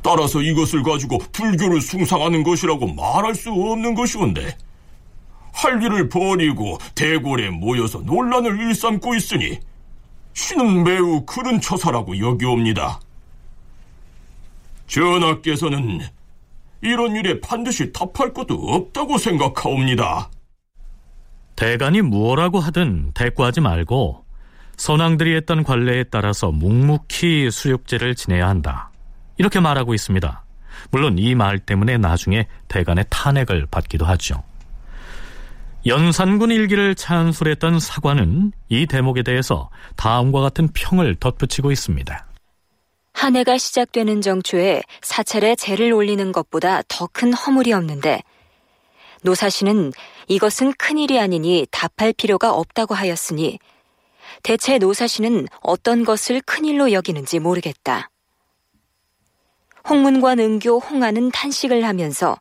[0.03, 4.57] 따라서 이것을 가지고 불교를 숭상하는 것이라고 말할 수 없는 것이온데
[5.53, 9.59] 할 일을 버리고 대궐에 모여서 논란을 일삼고 있으니
[10.33, 13.01] 신은 매우 그른 처사라고 여기옵니다.
[14.91, 16.01] 전하께서는
[16.83, 20.31] 이런 일에 반드시 답할 것도 없다고 생각하옵니다.
[21.55, 24.25] 대간이 무엇라고 하든 대꾸하지 말고
[24.77, 28.91] 선왕들이 했던 관례에 따라서 묵묵히 수육제를 지내야 한다.
[29.39, 30.45] 이렇게 말하고 있습니다.
[30.91, 34.43] 물론 이 말 때문에 나중에 대간의 탄핵을 받기도 하죠.
[35.87, 42.27] 연산군 일기를 찬술했던 사관은 이 대목에 대해서 다음과 같은 평을 덧붙이고 있습니다.
[43.21, 48.23] 한 해가 시작되는 정초에 사찰에 재를 올리는 것보다 더 큰 허물이 없는데
[49.21, 49.93] 노사시는
[50.29, 53.59] 이것은 큰일이 아니니 답할 필요가 없다고 하였으니
[54.43, 58.09] 대체 노사시는 어떤 것을 큰일로 여기는지 모르겠다.
[59.87, 62.39] 홍문관 은교 홍하는 탄식을 하면서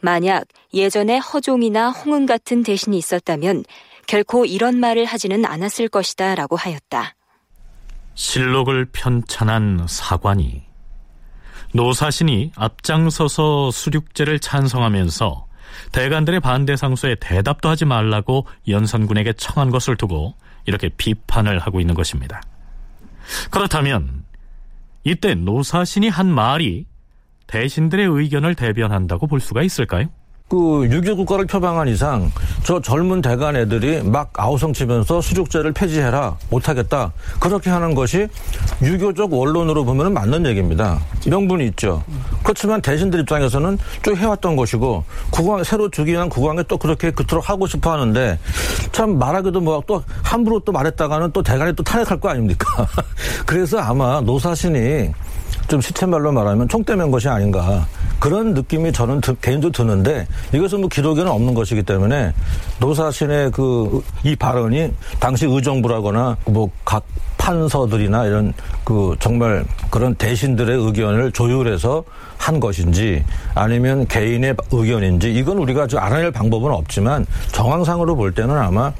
[0.00, 3.64] 만약 예전에 허종이나 홍은 같은 대신이 있었다면
[4.06, 7.15] 결코 이런 말을 하지는 않았을 것이다 라고 하였다.
[8.16, 10.64] 실록을 편찬한 사관이
[11.74, 15.46] 노사신이 앞장서서 수륙제를 찬성하면서
[15.92, 22.40] 대간들의 반대 상소에 대답도 하지 말라고 연산군에게 청한 것을 두고 이렇게 비판을 하고 있는 것입니다.
[23.50, 24.24] 그렇다면
[25.04, 26.86] 이때 노사신이 한 말이
[27.46, 30.08] 대신들의 의견을 대변한다고 볼 수가 있을까요?
[30.48, 32.30] 그 유교 국가를 표방한 이상
[32.62, 38.28] 저 젊은 대간 애들이 막 아우성 치면서 수족제를 폐지해라 못하겠다 그렇게 하는 것이
[38.82, 41.00] 유교적 원론으로 보면 맞는 얘기입니다.
[41.26, 42.04] 명분이 있죠.
[42.42, 47.92] 그렇지만 대신들 입장에서는 쭉 해왔던 것이고 국왕 새로 주기한 국왕이 또 그렇게 그토록 하고 싶어
[47.92, 48.38] 하는데
[48.92, 52.86] 참 말하기도 뭐 또 함부로 또 말했다가는 또 대간이 또 탄핵할 거 아닙니까?
[53.46, 55.12] 그래서 아마 노사신이
[55.68, 57.86] 좀 시체말로 말하면 총대면 것이 아닌가
[58.18, 62.32] 그런 느낌이 저는 개인적으로 드는데 이것은 뭐 기록에는 없는 것이기 때문에
[62.80, 67.04] 노사신의 그 이 발언이 당시 의정부라거나 뭐 각
[67.38, 68.52] 판서들이나 이런
[68.84, 72.02] 그 정말 그런 대신들의 의견을 조율해서
[72.38, 73.24] 한 것인지
[73.54, 78.92] 아니면 개인의 의견인지 이건 우리가 좀 알아낼 방법은 없지만 정황상으로 볼 때는 아마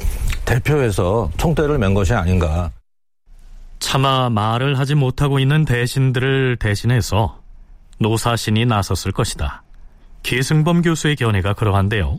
[0.44, 2.70] 대표해서 총대를 맨 것이 아닌가.
[3.80, 7.38] 차마 말을 하지 못하고 있는 대신들을 대신해서
[7.98, 9.62] 노사신이 나섰을 것이다.
[10.22, 12.18] 계승범 교수의 견해가 그러한데요.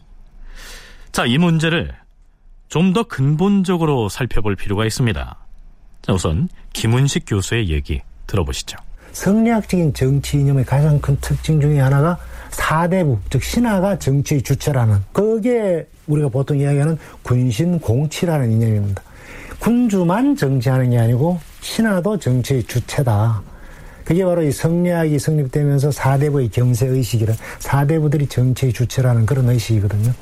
[1.11, 1.93] 자, 이 문제를
[2.69, 5.37] 좀 더 근본적으로 살펴볼 필요가 있습니다.
[6.01, 8.77] 자, 우선 김은식 교수의 얘기 들어보시죠.
[9.13, 12.17] 성리학적인 정치 이념의 가장 큰 특징 중에 하나가
[12.49, 19.01] 사대부, 즉 신하가 정치의 주체라는 그게 우리가 보통 이야기하는 군신 공치라는 이념입니다.
[19.59, 23.41] 군주만 정치하는 게 아니고 신하도 정치의 주체다.
[24.07, 30.13] 그게 바로 이 성리학이 성립되면서 사대부의 경세의식이라 사대부들이 정치의 주체라는 그런 의식이거든요.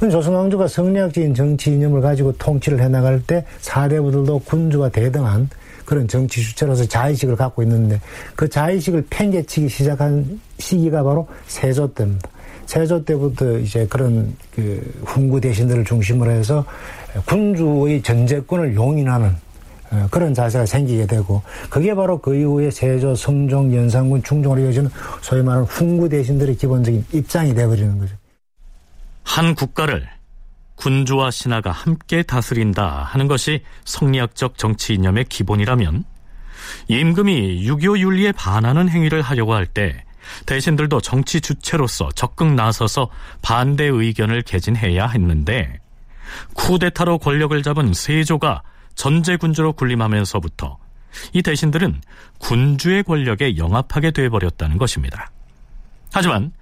[0.00, 5.48] 조선왕조가 성리학적인 정치 이념을 가지고 통치를 해나갈 때 사대부들도 군주와 대등한
[5.84, 8.00] 그런 정치 주체로서 자의식을 갖고 있는데
[8.34, 12.28] 그 자의식을 팽개치기 시작한 시기가 바로 세조 때입니다.
[12.66, 16.64] 세조 때부터 이제 그런 그 훈구 대신들을 중심으로 해서
[17.26, 19.49] 군주의 전제권을 용인하는 어,
[20.10, 25.66] 그런 자세가 생기게 되고 그게 바로 그 이후에 세조, 성종, 연산군, 충종으로 이어지는 소위 말하는
[25.66, 28.14] 훈구 대신들의 기본적인 입장이 되어버리는 거죠.
[29.24, 30.08] 한 국가를
[30.76, 36.04] 군주와 신하가 함께 다스린다 하는 것이 성리학적 정치 이념의 기본이라면
[36.88, 40.04] 임금이 유교 윤리에 반하는 행위를 하려고 할 때
[40.46, 43.08] 대신들도 정치 주체로서 적극 나서서
[43.42, 45.80] 반대 의견을 개진해야 했는데
[46.54, 48.62] 쿠데타로 권력을 잡은 세조가
[49.00, 50.76] 전제군주로 군림하면서부터
[51.32, 52.02] 이 대신들은
[52.38, 55.30] 군주의 권력에 영합하게 돼버렸다는 것입니다.
[56.12, 56.52] 하지만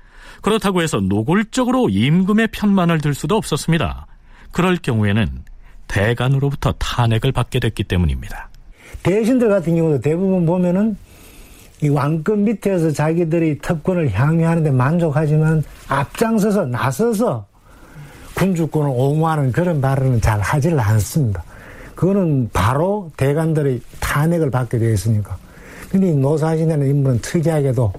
[0.40, 4.06] 그렇다고 해서 노골적으로 임금의 편만을 들 수도 없었습니다.
[4.52, 5.26] 그럴 경우에는
[5.88, 8.48] 대간으로부터 탄핵을 받게 됐기 때문입니다.
[9.02, 10.96] 대신들 같은 경우도 대부분 보면은
[11.82, 17.46] 이 왕권 밑에서 자기들이 특권을 향유하는데 만족하지만 앞장서서 나서서
[18.34, 21.42] 군주권을 옹호하는 그런 발언은 잘 하질 않습니다.
[21.98, 25.36] 그거는 바로 대관들의 탄핵을 받게 되어 있으니까.
[25.90, 27.92] 근데 이 노사신이라는 인물은 특이하게도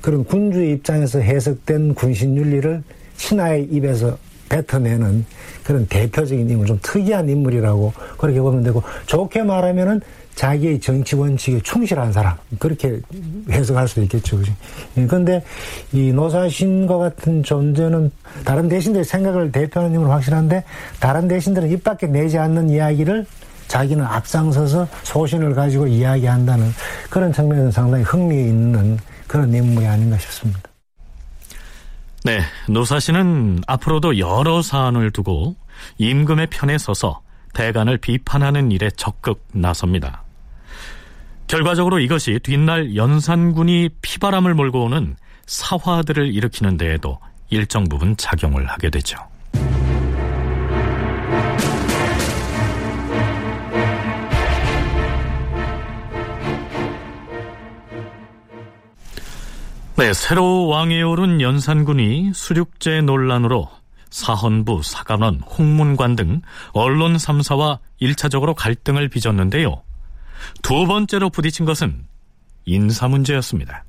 [0.00, 2.82] 그런 군주의 입장에서 해석된 군신윤리를
[3.18, 4.16] 신하의 입에서
[4.48, 5.26] 뱉어내는
[5.64, 10.00] 그런 대표적인 인물, 좀 특이한 인물이라고 그렇게 보면 되고, 좋게 말하면은
[10.36, 13.00] 자기의 정치 원칙에 충실한 사람 그렇게
[13.50, 14.38] 해석할 수도 있겠죠.
[14.94, 15.42] 그런데
[15.92, 18.10] 이 노사신과 같은 존재는
[18.44, 20.62] 다른 대신들의 생각을 대표하는 힘은 확실한데
[21.00, 23.26] 다른 대신들은 입 밖에 내지 않는 이야기를
[23.66, 26.70] 자기는 앞장서서 소신을 가지고 이야기한다는
[27.10, 30.60] 그런 측면에서 상당히 흥미 있는 그런 인물이 아닌가 싶습니다.
[32.24, 35.56] 네, 노사신은 앞으로도 여러 사안을 두고
[35.98, 37.22] 임금의 편에 서서
[37.54, 40.25] 대간을 비판하는 일에 적극 나섭니다.
[41.46, 45.16] 결과적으로 이것이 뒷날 연산군이 피바람을 몰고 오는
[45.46, 47.20] 사화들을 일으키는 데에도
[47.50, 49.16] 일정 부분 작용을 하게 되죠.
[59.98, 63.70] 네, 새로 왕에 오른 연산군이 수륙제 논란으로
[64.10, 66.42] 사헌부, 사관원, 홍문관 등
[66.72, 69.85] 언론 3사와 1차적으로 갈등을 빚었는데요.
[70.62, 72.04] 두 번째로 부딪힌 것은
[72.64, 73.84] 인사 문제였습니다.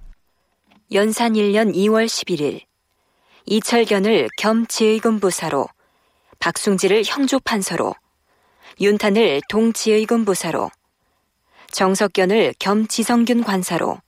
[0.91, 2.61] 연산 1년 2월 11일
[3.45, 5.67] 이철견을 겸 지의금 부사로
[6.39, 7.95] 박숭지를 형조 판서로
[8.79, 10.69] 윤탄을 동지의군 부사로,
[11.71, 13.99] 정석견을 겸 지성균 관사로,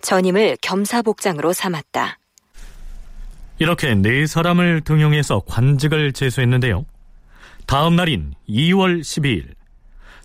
[0.00, 2.18] 전임을 겸사복장으로 삼았다.
[3.58, 6.86] 이렇게 네 사람을 등용해서 관직을 제수했는데요.
[7.66, 9.54] 다음 날인 2월 12일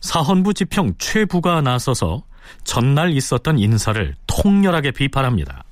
[0.02, 2.24] 사헌부 지평 최부가 나서서
[2.64, 5.64] 전날 있었던 인사를 통렬하게 비판합니다.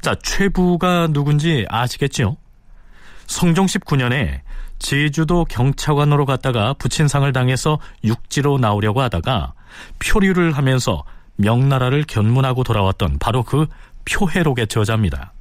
[0.00, 2.36] 자, 최부가 누군지 아시겠지요?
[3.26, 4.40] 성종 19년에
[4.78, 9.54] 제주도 경차관으로 갔다가 부친상을 당해서 육지로 나오려고 하다가
[9.98, 11.04] 표류를 하면서
[11.36, 13.66] 명나라를 견문하고 돌아왔던 바로 그
[14.04, 15.32] 표해록의 저자입니다.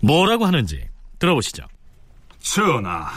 [0.00, 1.64] 뭐라고 하는지 들어보시죠.
[2.40, 3.12] 전하,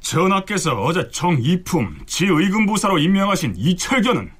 [0.00, 4.32] 전하께서 어제 정이품 지의금부사로 임명하신 이철견은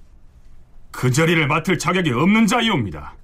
[0.91, 3.15] 그 자리를 맡을 자격이 없는 자이옵니다.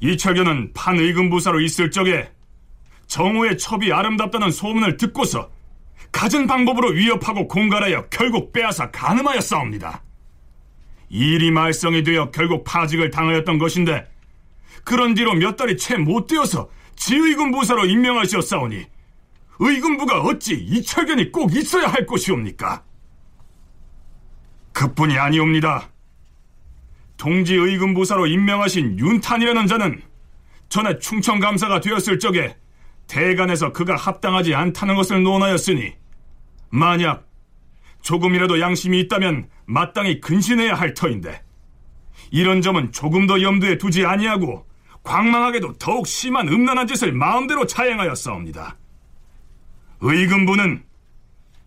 [0.00, 2.30] 이철견은 판의금부사로 있을 적에
[3.06, 5.50] 정오의 첩이 아름답다는 소문을 듣고서
[6.12, 10.02] 갖은 방법으로 위협하고 공갈하여 결국 빼앗아 가늠하였사옵니다.
[11.08, 14.06] 일이 말썽이 되어 결국 파직을 당하였던 것인데
[14.84, 18.86] 그런 뒤로 몇 달이 채 못 되어서 지의군 부사로 임명하셨사오니
[19.58, 22.84] 의군부가 어찌 이철견이 꼭 있어야 할 것이옵니까?
[24.72, 25.90] 그뿐이 아니옵니다.
[27.16, 30.02] 동지 의군부사로 임명하신 윤탄이라는 자는
[30.68, 32.56] 전에 충청감사가 되었을 적에
[33.06, 35.94] 대간에서 그가 합당하지 않다는 것을 논하였으니
[36.68, 37.26] 만약
[38.02, 41.42] 조금이라도 양심이 있다면 마땅히 근신해야 할 터인데
[42.30, 44.66] 이런 점은 조금 더 염두에 두지 아니하고
[45.02, 48.76] 광망하게도 더욱 심한 음란한 짓을 마음대로 자행하였사옵니다.
[50.00, 50.82] 의금부는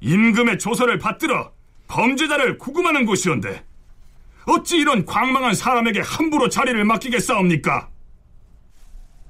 [0.01, 1.51] 임금의 조서를 받들어
[1.87, 3.63] 범죄자를 구금하는 곳이온데
[4.47, 7.89] 어찌 이런 광망한 사람에게 함부로 자리를 맡기겠사옵니까?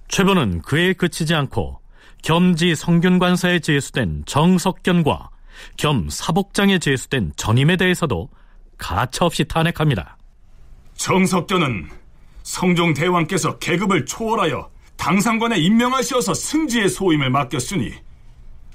[0.07, 1.79] 최보는 그에 그치지 않고
[2.23, 5.29] 겸지 성균관사에 제수된 정석견과
[5.77, 8.29] 겸 사복장에 제수된 전임에 대해서도
[8.77, 10.17] 가차없이 탄핵합니다.
[10.95, 11.89] 정석견은
[12.43, 17.93] 성종 대왕께서 계급을 초월하여 당상관에 임명하시어서 승지의 소임을 맡겼으니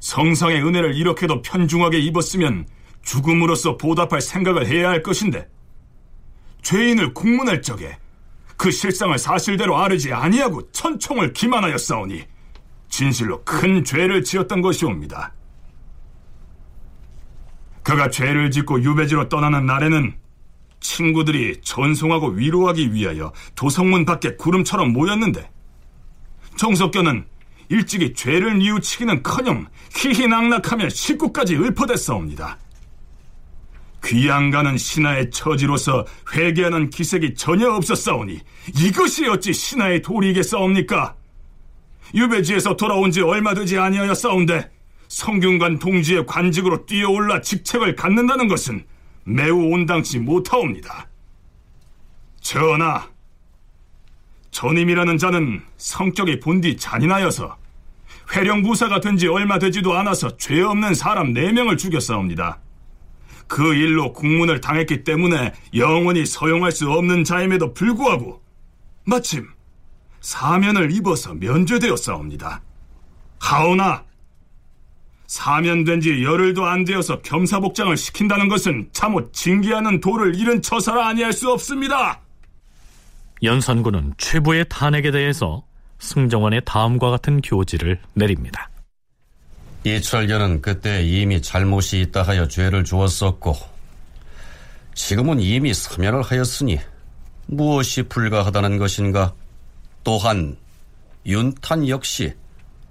[0.05, 2.67] 성상의 은혜를 이렇게도 편중하게 입었으면
[3.01, 5.49] 죽음으로써 보답할 생각을 해야 할 것인데
[6.61, 7.97] 죄인을 국문할 적에
[8.59, 12.23] 그 실상을 사실대로 아르지 아니하고 천총을 기만하였사오니
[12.91, 15.33] 진실로 큰 죄를 지었던 것이옵니다.
[17.83, 20.19] 그가 죄를 짓고 유배지로 떠나는 날에는
[20.81, 25.51] 친구들이 전송하고 위로하기 위하여 도성문 밖에 구름처럼 모였는데
[26.57, 27.27] 정석견은
[27.69, 32.59] 일찍이 죄를 뉘우치기는커녕 희희낙낙하며 식구까지 읊어댔사옵니다.
[34.05, 36.05] 귀양가는 신하의 처지로서
[36.35, 38.39] 회개하는 기색이 전혀 없었사오니
[38.79, 41.17] 이것이 어찌 신하의 도리이겠사옵니까?
[42.15, 44.71] 유배지에서 돌아온 지 얼마 되지 아니하였사온데
[45.09, 48.85] 성균관 동지의 관직으로 뛰어올라 직책을 갖는다는 것은
[49.25, 51.09] 매우 온당치 못하옵니다.
[52.41, 53.09] 전하,
[54.55, 57.57] 전임이라는 자는 성격이 본디 잔인하여서
[58.35, 62.61] 회령부사가 된 지 얼마 되지도 않아서 죄 없는 사람 4명을 죽였사옵니다.
[63.47, 68.43] 그 일로 국문을 당했기 때문에 영원히 서용할 수 없는 자임에도 불구하고
[69.05, 69.49] 마침
[70.21, 72.63] 사면을 입어서 면죄되었사옵니다.
[73.41, 74.05] 하오나
[75.27, 81.51] 사면된 지 열흘도 안 되어서 겸사복장을 시킨다는 것은 참못 징계하는 도를 잃은 처사라 아니할 수
[81.51, 82.24] 없습니다.
[83.45, 85.65] 연산군은 최부의 탄핵에 대해서
[85.99, 88.71] 승정원의 다음과 같은 교지를 내립니다.
[89.85, 93.55] 이철견은 그때 이미 잘못이 있다 하여 죄를 주었었고
[94.95, 96.79] 지금은 이미 사면을 하였으니
[97.47, 99.35] 무엇이 불가하다는 것인가?
[100.03, 100.57] 또한
[101.27, 102.33] 윤탄 역시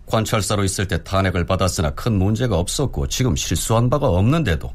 [0.06, 4.72] 관찰사로 있을 때 탄핵을 받았으나 큰 문제가 없었고 지금 실수한 바가 없는데도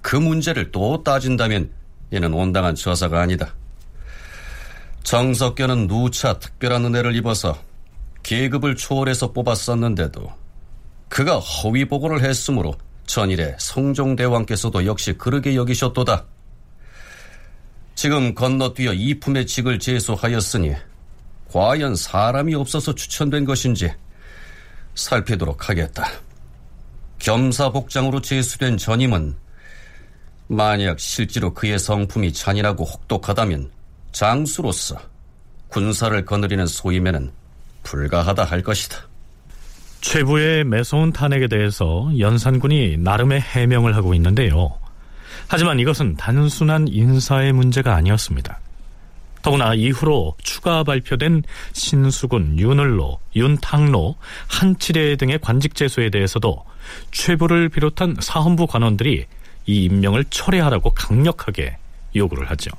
[0.00, 1.70] 그 문제를 또 따진다면
[2.10, 3.54] 이는 온당한 처사가 아니다.
[5.08, 7.58] 정석견은 누차 특별한 은혜를 입어서
[8.22, 10.30] 계급을 초월해서 뽑았었는데도
[11.08, 12.74] 그가 허위 보고를 했으므로
[13.06, 16.26] 전일에 성종대왕께서도 역시 그러게 여기셨도다.
[17.94, 20.74] 지금 건너뛰어 이품의 직을 제소하였으니
[21.50, 23.90] 과연 사람이 없어서 추천된 것인지
[24.94, 26.06] 살피도록 하겠다.
[27.18, 29.36] 겸사복장으로 제수된 전임은
[30.48, 33.77] 만약 실제로 그의 성품이 잔인하고 혹독하다면
[34.18, 35.00] 장수로서
[35.68, 37.30] 군사를 거느리는 소임에는
[37.84, 39.06] 불가하다 할 것이다.
[40.00, 44.76] 최부의 매서운 탄핵에 대해서 연산군이 나름의 해명을 하고 있는데요.
[45.46, 48.58] 하지만 이것은 단순한 인사의 문제가 아니었습니다.
[49.42, 54.16] 더구나 이후로 추가 발표된 신수군, 윤을로, 윤탕로,
[54.48, 56.64] 한치례 등의 관직 제소에 대해서도
[57.12, 59.26] 최부를 비롯한 사헌부 관원들이
[59.66, 61.76] 이 임명을 철회하라고 강력하게
[62.16, 62.72] 요구를 하죠.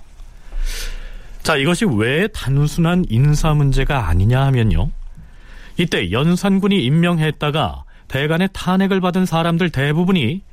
[1.43, 4.91] 자, 이것이 왜 단순한 인사 문제가 아니냐 하면요.
[5.77, 10.43] 이때 연산군이 임명했다가 대간의 탄핵을 받은 사람들 대부분이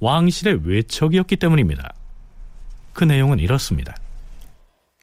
[0.00, 1.92] 왕실의 외척이었기 때문입니다.
[2.92, 3.94] 그 내용은 이렇습니다.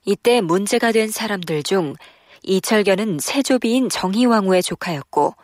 [0.06, 1.96] 이때 문제가 된 사람들 중
[2.44, 5.36] 이철견은 세조비인 정희왕후의 조카였고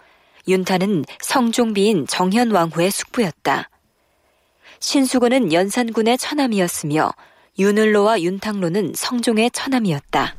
[0.47, 3.69] 윤타는 성종비인 정현왕후의 숙부였다.
[4.79, 7.11] 신수군은 연산군의 처남이었으며
[7.59, 10.35] 윤을로와 윤탕로는 성종의 처남이었다.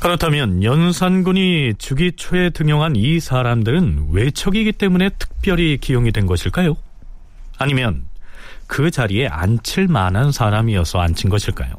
[0.00, 6.76] 그렇다면 연산군이 주기 초에 등용한 이 사람들은 외척이기 때문에 특별히 기용이 된 것일까요?
[7.56, 8.02] 아니면
[8.66, 11.74] 그 자리에 앉힐 만한 사람이어서 앉힌 것일까요?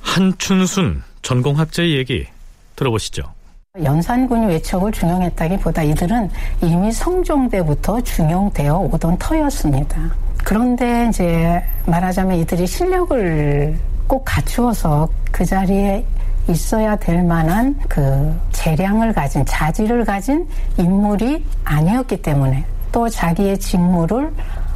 [0.00, 2.26] 한춘순 전공학자의 얘기
[2.74, 3.32] 들어보시죠.
[3.80, 6.30] 연산군이 외척을 중용했다기보다 이들은
[6.62, 10.14] 이미 성종 때부터 중용되어 오던 터였습니다.
[10.44, 13.76] 그런데 이제 말하자면 이들이 실력을
[14.06, 16.04] 꼭 갖추어서 그 자리에
[16.48, 24.32] 있어야 될 만한 그 재량을 가진 자질을 가진 인물이 아니었기 때문에 또 자기의 직무를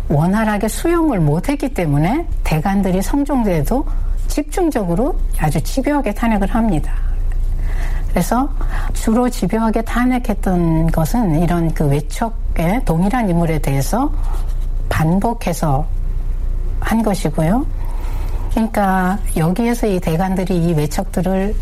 [0.09, 3.85] 원활하게 수용을 못했기 때문에 대관들이 성종대에도
[4.29, 6.95] 집중적으로 아주 집요하게 탄핵을 합니다.
[8.09, 8.49] 그래서
[8.95, 14.11] 주로 집요하게 탄핵했던 것은 이런 그 외척의 동일한 인물에 대해서
[14.97, 15.87] 반복해서
[16.81, 17.67] 한 것이고요.
[18.51, 21.55] 그러니까 여기에서 이 대관들이 이 외척들을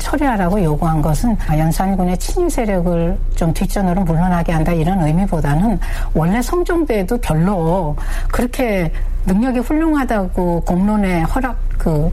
[0.00, 5.78] 처리하라고 요구한 것은 연산군의 친일 세력을 좀 뒷전으로 물러나게 한다 이런 의미보다는
[6.14, 7.94] 원래 성종대에도 별로
[8.32, 8.92] 그렇게
[9.24, 12.12] 능력이 훌륭하다고 공론에 허락 그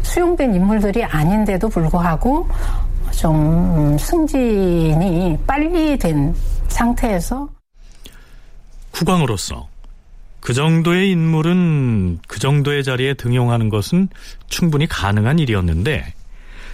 [0.00, 2.48] 수용된 인물들이 아닌데도 불구하고
[3.10, 6.34] 좀 승진이 빨리 된
[6.68, 7.46] 상태에서
[8.92, 9.71] 국왕으로서
[10.42, 14.08] 그 정도의 인물은 그 정도의 자리에 등용하는 것은
[14.48, 16.14] 충분히 가능한 일이었는데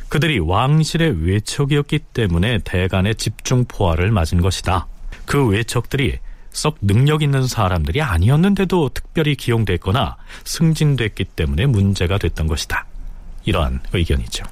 [0.08, 4.86] 그들이 왕실의 외척이었기 때문에 대간의 집중 포화를 맞은 것이다.
[5.26, 6.16] 그 외척들이
[6.48, 12.86] 썩 능력 있는 사람들이 아니었는데도 특별히 기용됐거나 승진됐기 때문에 문제가 됐던 것이다.
[13.44, 14.44] 이러한 의견이죠.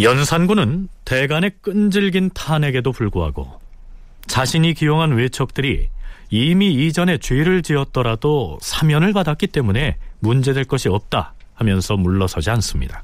[0.00, 3.60] 연산군은 대간의 끈질긴 탄핵에도 불구하고
[4.26, 5.88] 자신이 기용한 외척들이
[6.30, 13.02] 이미 이전에 죄를 지었더라도 사면을 받았기 때문에 문제될 것이 없다 하면서 물러서지 않습니다.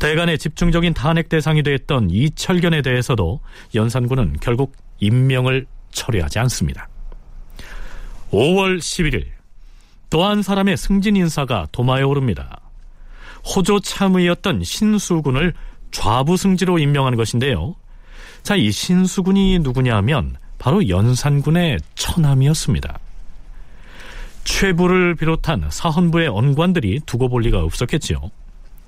[0.00, 3.40] 대간의 집중적인 탄핵 대상이 됐던 이철견에 대해서도
[3.76, 6.88] 연산군은 결국 임명을 처리하지 않습니다.
[8.32, 9.26] 5월 11일
[10.10, 12.61] 또 한 사람의 승진 인사가 도마에 오릅니다.
[13.44, 15.54] 호조 참의였던 신수군을
[15.90, 17.74] 좌부승지로 임명한 것인데요.
[18.42, 22.98] 자, 이 신수군이 누구냐 하면 바로 연산군의 처남이었습니다.
[24.44, 28.30] 최부를 비롯한 사헌부의 언관들이 두고 볼 리가 없었겠지요.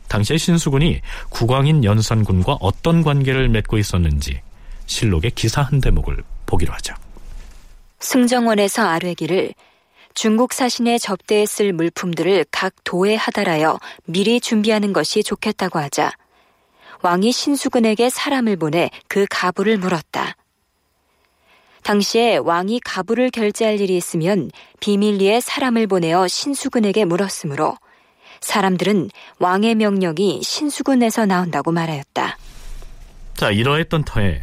[0.08, 1.00] 당시의 신수군이
[1.30, 4.40] 국왕인 연산군과 어떤 관계를 맺고 있었는지
[4.86, 6.94] 실록의 기사 한 대목을 보기로 하죠.
[8.00, 9.54] 승정원에서 아뢰기를
[10.14, 16.12] 중국 사신에 접대했을 물품들을 각 도에 하달하여 미리 준비하는 것이 좋겠다고 하자
[17.02, 20.36] 왕이 신수군에게 사람을 보내 그 가부를 물었다.
[21.82, 24.50] 당시에 왕이 가부를 결제할 일이 있으면
[24.80, 27.76] 비밀리에 사람을 보내어 신수군에게 물었으므로
[28.40, 32.38] 사람들은 왕의 명령이 신수군에서 나온다고 말하였다.
[33.34, 34.40] 자, 이러했던 터에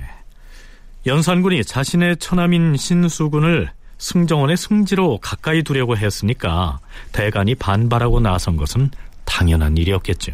[1.07, 6.79] 연산군이 자신의 처남인 신수군을 승정원의 승지로 가까이 두려고 했으니까
[7.11, 8.89] 대간이 반발하고 나선 것은
[9.25, 10.33] 당연한 일이었겠죠.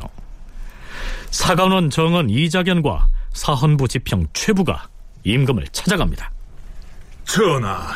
[1.31, 4.87] 사관원 정원 이자견과 사헌부 지평 최부가
[5.25, 6.31] 임금을 찾아갑니다.
[7.25, 7.89] 전하,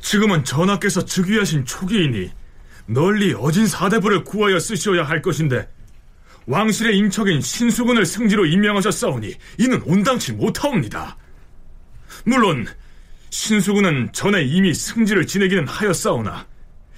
[0.00, 2.30] 지금은 전하께서 즉위하신 초기이니
[2.86, 5.68] 널리 어진 사대부를 구하여 쓰시어야 할 것인데
[6.46, 11.16] 왕실의 인척인 신수군을 승지로 임명하셨사오니 이는 온당치 못하옵니다.
[12.24, 12.68] 물론
[13.32, 16.46] 신수군은 전에 이미 승지를 지내기는 하였사오나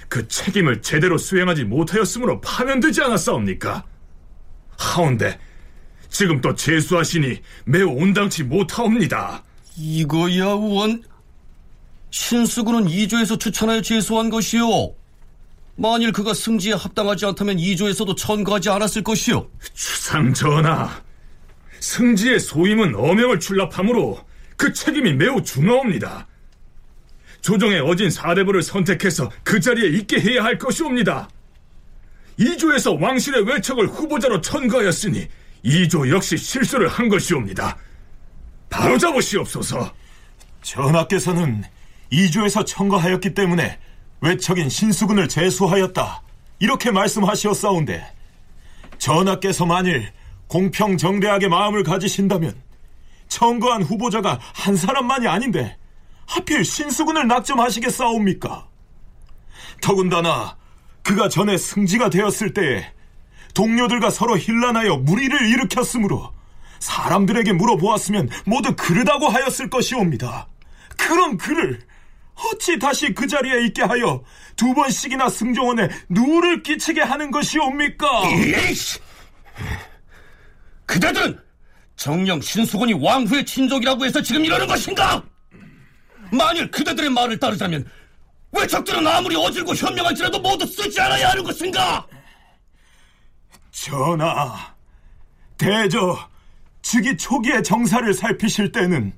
[0.08, 3.84] 그 책임을 제대로 수행하지 못하였으므로 파면되지 않았사옵니까?
[4.76, 5.38] 하온데
[6.08, 9.44] 지금 또 재수하시니 매우 온당치 못하옵니다.
[9.76, 11.04] 이거야 원
[12.10, 14.92] 신수군은 2조에서 추천하여 제수한 것이요.
[15.76, 19.48] 만일 그가 승지에 합당하지 않다면 2조에서도 천거하지 않았을 것이요.
[19.72, 20.90] 주상 전하,
[21.78, 26.26] 승지의 소임은 어명을 출납하므로 그 책임이 매우 중하옵니다.
[27.40, 31.28] 조정의 어진 사대부를 선택해서 그 자리에 있게 해야 할 것이옵니다.
[32.38, 35.28] 이조에서 왕실의 외척을 후보자로 천거하였으니
[35.62, 37.76] 이조 역시 실수를 한 것이옵니다.
[38.70, 39.92] 바로 잡으시옵소서.
[40.62, 41.62] 전하께서는
[42.10, 43.78] 이조에서 청거하였기 때문에
[44.20, 46.22] 외척인 신수군을 제수하였다.
[46.60, 48.04] 이렇게 말씀하시었사온데
[48.98, 50.10] 전하께서 만일
[50.48, 52.54] 공평정대하게 마음을 가지신다면
[53.28, 55.76] 청거한 후보자가 한 사람만이 아닌데
[56.26, 58.68] 하필 신수군을 낙점하시겠사옵니까?
[59.80, 60.56] 더군다나
[61.02, 62.90] 그가 전에 승지가 되었을 때에
[63.54, 66.32] 동료들과 서로 hir난하여 무리를 일으켰으므로
[66.80, 70.48] 사람들에게 물어보았으면 모두 그르다고 하였을 것이옵니다.
[70.96, 71.80] 그런 그를
[72.34, 74.22] 어찌 다시 그 자리에 있게 하여
[74.56, 78.06] 두 번씩이나 승정원에 누를 끼치게 하는 것이옵니까?
[78.28, 78.98] 에이씨!
[80.86, 81.43] 그대들은
[81.96, 85.22] 정령 신수군이 왕후의 친족이라고 해서 지금 이러는 것인가?
[86.32, 87.84] 만일 그대들의 말을 따르자면
[88.52, 92.06] 왜 적들은 아무리 어질고 현명할지라도 모두 쓰지 않아야 하는 것인가?
[93.70, 94.74] 전하,
[95.58, 96.28] 대저
[96.82, 99.12] 즉위 초기의 정사를 살피실 때는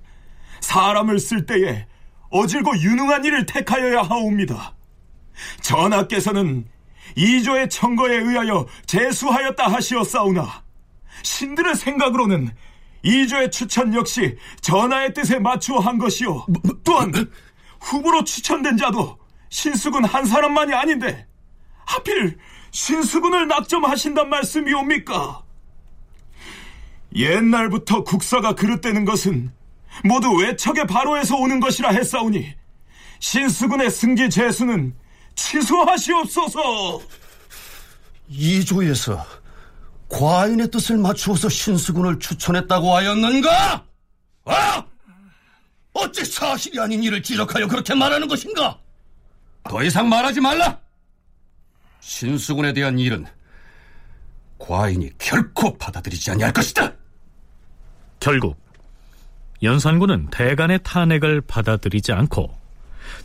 [0.61, 1.87] 사람을 쓸 때에
[2.31, 4.75] 어질고 유능한 일을 택하여야 하옵니다.
[5.61, 6.67] 전하께서는
[7.17, 10.66] 이조의 청거에 의하여 제수하였다 하시었사오나
[11.27, 12.51] 신들의 생각으로는
[13.03, 16.47] 이조의 추천 역시 전하의 뜻에 맞추어 한 것이요.
[16.85, 17.13] 또한
[17.81, 19.19] 후보로 추천된 자도
[19.51, 21.27] 신수군 한 사람만이 아닌데
[21.85, 22.39] 하필
[22.71, 25.43] 신수군을 낙점하신단 말씀이옵니까?
[27.15, 29.53] 옛날부터 국사가 그릇되는 것은
[30.05, 32.55] 모두 외척의 바로에서 오는 것이라 했사오니
[33.21, 34.95] 신수군의 승기 재수는
[35.35, 37.01] 취소하시옵소서.
[38.29, 39.25] 이조에서
[40.09, 43.85] 과인의 뜻을 맞추어서 신수군을 추천했다고 하였는가?
[44.45, 44.85] 아!
[45.93, 48.79] 어찌 사실이 아닌 일을 지적하여 그렇게 말하는 것인가?
[49.65, 50.79] 더 이상 말하지 말라!
[52.01, 53.27] 신수군에 대한 일은
[54.59, 56.93] 과인이 결코 받아들이지 아니할 것이다!
[58.21, 58.57] 결국
[59.63, 62.55] 연산군은 대간의 탄핵을 받아들이지 않고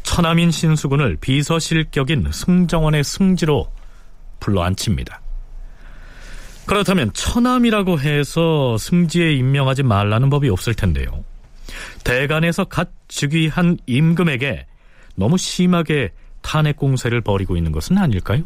[0.03, 3.71] 처남인 신수군을 비서실격인 승정원의 승지로
[4.39, 5.20] 불러 앉힙니다.
[6.71, 11.25] 그렇다면 처남이라고 해서 승지에 임명하지 말라는 법이 없을 텐데요.
[12.05, 14.67] 대간에서 갓 즉위한 임금에게
[15.15, 16.11] 너무 심하게
[16.41, 18.43] 탄핵 공세를 벌이고 있는 것은 아닐까요?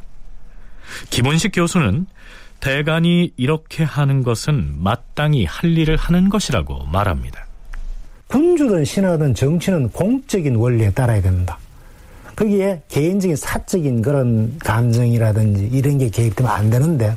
[1.12, 2.08] 김원식 교수는
[2.62, 7.46] 대간이 이렇게 하는 것은 마땅히 할 일을 하는 것이라고 말합니다.
[8.26, 11.60] 군주든 신하든 정치는 공적인 원리에 따라야 된다.
[12.36, 17.16] 거기에 개인적인 사적인 그런 감정이라든지 이런 게 개입되면 안 되는데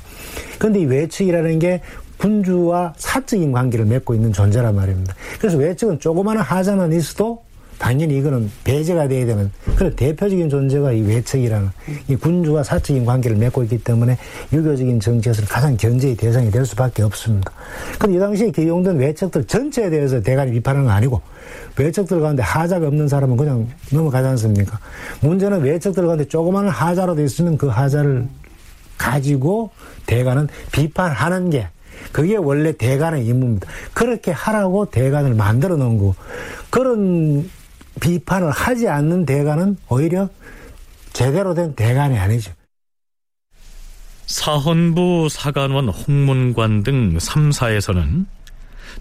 [0.59, 1.81] 근데 이 외측이라는 게
[2.19, 5.15] 군주와 사적인 관계를 맺고 있는 존재란 말입니다.
[5.39, 7.43] 그래서 외측은 조그마한 하자만 있어도
[7.79, 11.69] 당연히 이거는 배제가 돼야 되는 그런 대표적인 존재가 이 외척이라는
[12.09, 14.19] 이 군주와 사적인 관계를 맺고 있기 때문에
[14.53, 17.53] 유교적인 정치에서는 가장 견제의 대상이 될 수밖에 없습니다.
[17.99, 21.21] 근데 이 당시에 기용된 외척들 전체에 대해서 대가리 비판하는 건 아니고
[21.79, 24.81] 외척들 가운데 하자가 없는 사람은 그냥 넘어가지 않습니까?
[25.21, 28.27] 문제는 외척들 가운데 조그마한 하자라도 있으면 그 하자를
[28.99, 29.71] 가지고
[30.07, 31.69] 대가는 비판하는 게
[32.13, 33.69] 그게 원래 대간의 임무입니다.
[33.93, 36.15] 그렇게 하라고 대간을 만들어 놓은 거.
[36.71, 37.49] 그런
[38.01, 40.29] 비판을 하지 않는 대간은 오히려
[41.13, 42.53] 제대로 된 대간이 아니죠.
[44.27, 48.27] 사헌부, 사관원, 홍문관 등 3사에서는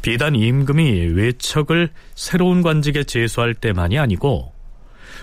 [0.01, 4.53] 비단 임금이 외척을 새로운 관직에 제수할 때만이 아니고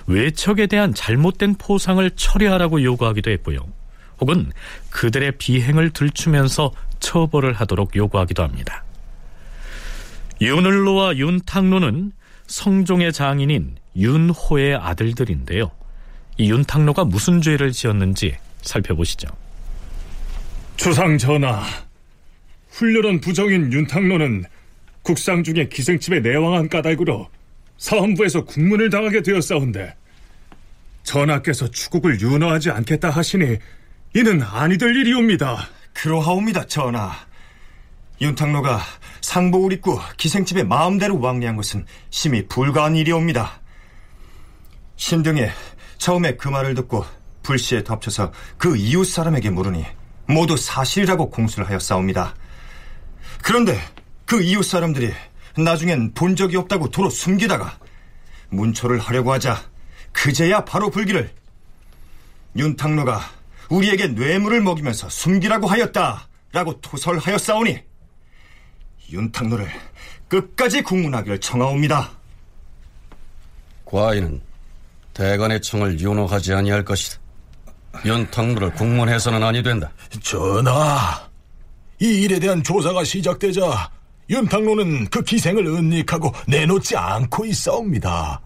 [0.06, 3.60] 외척에 대한 잘못된 포상을 처리하라고 요구하기도 했고요.
[4.20, 4.52] 혹은
[4.90, 8.84] 그들의 비행을 들추면서 처벌을 하도록 요구하기도 합니다.
[10.40, 12.12] 윤을로와 윤탕로는
[12.46, 15.70] 성종의 장인인 윤호의 아들들인데요.
[16.36, 19.28] 이 윤탕로가 무슨 죄를 지었는지 살펴보시죠.
[20.76, 21.62] 주상 전하,
[22.70, 24.44] 훌륭한 부정인 윤탕로는
[25.02, 27.28] 국상 중에 기생집에 내왕한 까닭으로
[27.78, 29.94] 사헌부에서 국문을 당하게 되었사온데
[31.04, 33.58] 전하께서 추국을 윤허하지 않겠다 하시니
[34.16, 35.68] 이는 아니 될 일이옵니다.
[35.92, 37.12] 그러하옵니다, 전하.
[38.20, 38.80] 윤탕로가
[39.20, 43.60] 상복을 입고 기생집에 마음대로 왕래한 것은 심히 불가한 일이옵니다.
[44.94, 45.50] 신등에
[45.98, 47.04] 처음에 그 말을 듣고
[47.42, 49.84] 불시에 덮쳐서 그 이웃 사람에게 물으니
[50.26, 52.36] 모두 사실이라고 공수를 하였사옵니다.
[53.42, 53.76] 그런데
[54.26, 55.12] 그 이웃 사람들이
[55.58, 57.78] 나중엔 본 적이 없다고 도로 숨기다가
[58.50, 59.60] 문초를 하려고 하자
[60.12, 61.32] 그제야 바로 불기를
[62.56, 63.20] 윤탕로가
[63.70, 67.78] 우리에게 뇌물을 먹이면서 숨기라고 하였다라고 토설하였사오니
[69.10, 69.68] 윤탁로를
[70.28, 72.10] 끝까지 국문하기를 청하옵니다.
[73.84, 74.40] 과인은
[75.12, 77.20] 대간의 청을 윤호하지 아니할 것이다.
[78.04, 79.92] 윤탁로를 국문해서는 아니 된다.
[80.20, 81.28] 전하,
[82.00, 83.90] 이 일에 대한 조사가 시작되자
[84.28, 88.40] 윤탁로는 그 기생을 은닉하고 내놓지 않고 있사옵니다.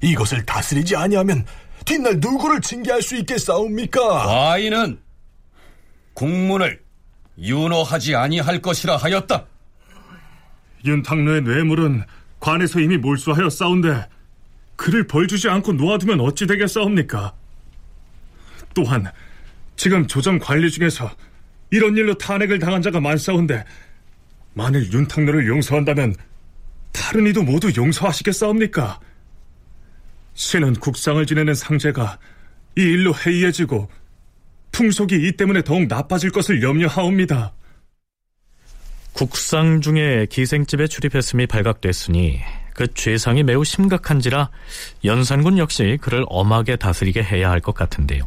[0.00, 1.46] 이것을 다스리지 아니하면
[1.84, 4.26] 뒷날 누구를 징계할 수 있겠사옵니까?
[4.26, 4.98] 과인은
[6.14, 6.80] 국문을
[7.38, 9.46] 윤호하지 아니할 것이라 하였다.
[10.84, 12.04] 윤탁로의 뇌물은
[12.40, 14.08] 관에서 이미 몰수하여 싸운데
[14.76, 17.34] 그를 벌주지 않고 놓아두면 어찌 되겠사옵니까?
[18.74, 19.06] 또한
[19.76, 21.10] 지금 조정 관리 중에서
[21.70, 23.64] 이런 일로 탄핵을 당한 자가 많사온데
[24.52, 26.14] 만일 윤탁로를 용서한다면
[26.92, 29.00] 다른 이도 모두 용서하시겠사옵니까?
[30.34, 32.18] 신은 국상을 지내는 상제가
[32.76, 33.88] 이 일로 해이해지고
[34.72, 37.52] 풍속이 이 때문에 더욱 나빠질 것을 염려하옵니다.
[39.12, 42.40] 국상 중에 기생집에 출입했음이 발각됐으니
[42.74, 44.50] 그 죄상이 매우 심각한지라
[45.04, 48.26] 연산군 역시 그를 엄하게 다스리게 해야 할 것 같은데요.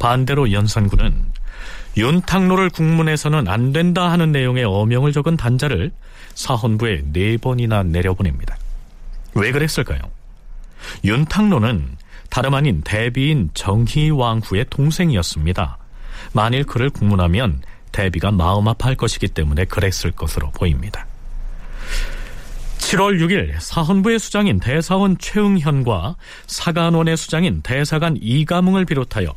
[0.00, 1.14] 반대로 연산군은
[1.96, 5.92] 윤탁로를 국문에서는 안 된다 하는 내용의 어명을 적은 단자를
[6.34, 8.56] 사헌부에 네 번이나 내려보냅니다.
[9.36, 10.00] 왜 그랬을까요?
[11.04, 11.96] 윤탁로는
[12.30, 15.78] 다름 아닌 대비인 정희왕후의 동생이었습니다.
[16.32, 17.62] 만일 그를 국문하면
[17.92, 21.06] 대비가 마음 아파할 것이기 때문에 그랬을 것으로 보입니다.
[22.78, 26.16] 7월 6일 사헌부의 수장인 대사원 최응현과
[26.46, 29.32] 사간원의 수장인 대사관 이가뭉을 비롯하여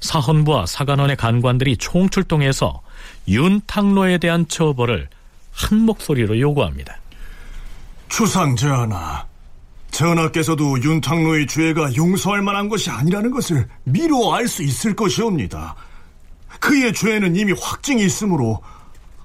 [0.00, 2.82] 사헌부와 사간원의 간관들이 총출동해서
[3.28, 5.08] 윤탁로에 대한 처벌을
[5.52, 6.98] 한 목소리로 요구합니다.
[8.08, 9.24] 추상 전하,
[9.98, 15.74] 전하께서도 윤탁로의 죄가 용서할 만한 것이 아니라는 것을 미루어 알수 있을 것이옵니다.
[16.60, 18.62] 그의 죄는 이미 확증이 있으므로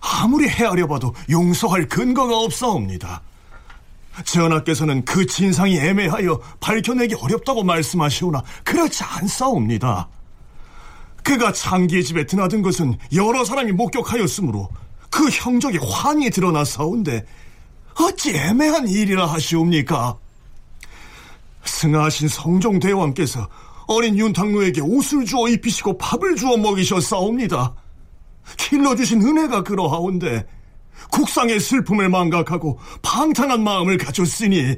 [0.01, 3.21] 아무리 헤아려 봐도 용서할 근거가 없사옵니다.
[4.25, 10.09] 전하께서는 그 진상이 애매하여 밝혀내기 어렵다고 말씀하시오나 그렇지 않사옵니다.
[11.21, 14.69] 그가 창기의 집에 드나든 것은 여러 사람이 목격하였으므로
[15.11, 17.27] 그 형적이 환히 드러나사온데
[17.99, 20.17] 어찌 애매한 일이라 하시옵니까?
[21.65, 23.47] 승하하신 성종대왕께서
[23.87, 27.75] 어린 윤탁로에게 옷을 주어 입히시고 밥을 주어 먹이셨사옵니다.
[28.57, 30.45] 길러주신 은혜가 그러하온데
[31.11, 34.77] 국상의 슬픔을 망각하고 방탕한 마음을 가졌으니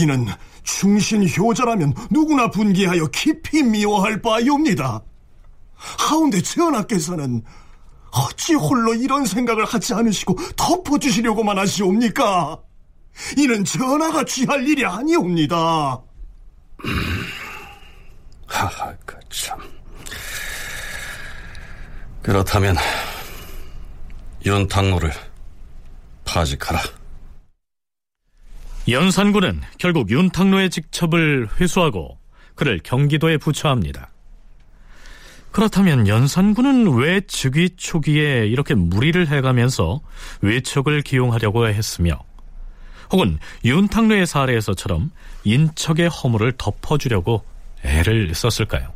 [0.00, 0.26] 이는
[0.62, 5.02] 충신 효자라면 누구나 분기하여 깊이 미워할 바이옵니다.
[5.76, 7.42] 하운데 전하께서는
[8.10, 12.58] 어찌 홀로 이런 생각을 하지 않으시고 덮어주시려고만 하시옵니까?
[13.36, 16.00] 이는 전하가 취할 일이 아니옵니다.
[18.46, 19.58] 하하, 그 참.
[22.22, 22.76] 그렇다면
[24.44, 25.12] 윤탁로를
[26.24, 26.80] 파직하라.
[28.88, 32.18] 연산군은 결국 윤탁로의 직첩을 회수하고
[32.54, 34.10] 그를 경기도에 부처합니다.
[35.50, 40.00] 그렇다면 연산군은 왜 즉위 초기에 이렇게 무리를 해가면서
[40.42, 42.18] 외척을 기용하려고 했으며
[43.12, 45.10] 혹은 윤탁로의 사례에서처럼
[45.44, 47.42] 인척의 허물을 덮어주려고
[47.84, 48.88] 애를 썼을까요?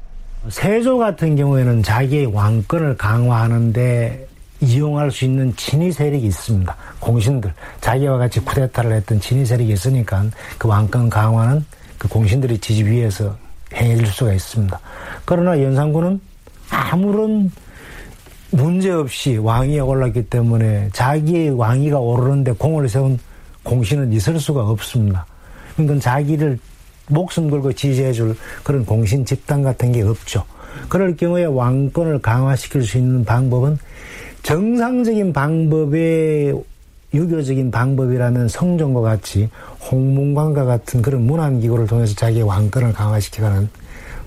[0.49, 4.27] 세조 같은 경우에는 자기의 왕권을 강화하는데
[4.63, 6.77] 이용할 수 있는 친위 세력이 있습니다.
[6.99, 7.53] 공신들.
[7.81, 10.25] 자기와 같이 쿠데타를 했던 친위 세력이 있으니까
[10.59, 11.65] 그 왕권 강화는
[11.99, 13.37] 그 공신들의 지지 위에서
[13.75, 14.79] 해줄 수가 있습니다.
[15.25, 16.21] 그러나 연산군은
[16.71, 17.51] 아무런
[18.51, 23.19] 문제 없이 왕위에 올랐기 때문에 자기의 왕위가 오르는데 공을 세운
[23.63, 25.27] 공신은 있을 수가 없습니다.
[25.77, 26.59] 그러니까 자기를
[27.09, 30.45] 목숨 걸고 지지해줄 그런 공신 집단 같은 게 없죠.
[30.89, 33.79] 그럴 경우에 왕권을 강화시킬 수 있는 방법은
[34.43, 36.55] 정상적인 방법의
[37.13, 39.51] 유교적인 방법이라면 성종과 같이
[39.91, 43.69] 홍문관과 같은 그런 문안기구를 통해서 자기의 왕권을 강화시키가는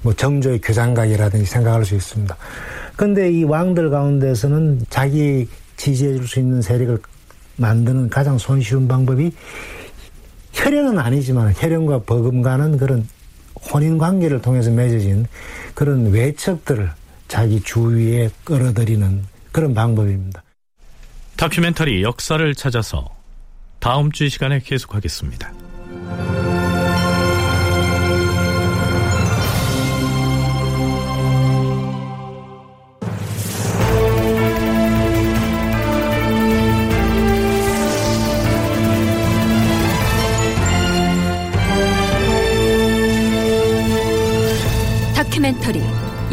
[0.02, 2.36] 뭐 정조의 교장각이라든지 생각할 수 있습니다.
[2.98, 7.00] 근데 이 왕들 가운데서는 자기 지지해줄 수 있는 세력을
[7.58, 9.32] 만드는 가장 손쉬운 방법이
[10.54, 13.08] 혈연은 아니지만 혈연과 버금가는 그런
[13.72, 15.26] 혼인 관계를 통해서 맺어진
[15.74, 16.92] 그런 외척들을
[17.28, 20.44] 자기 주위에 끌어들이는 그런 방법입니다.
[21.38, 23.10] 다큐멘터리 역사를 찾아서
[23.80, 25.63] 다음 주 시간에 계속하겠습니다.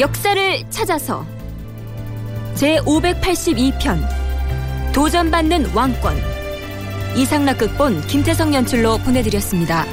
[0.01, 1.27] 역사를 찾아서
[2.55, 4.01] 제 582편
[4.95, 6.17] 도전받는 왕권
[7.17, 9.85] 이상락 극본 김태성 연출로 보내드렸습니다.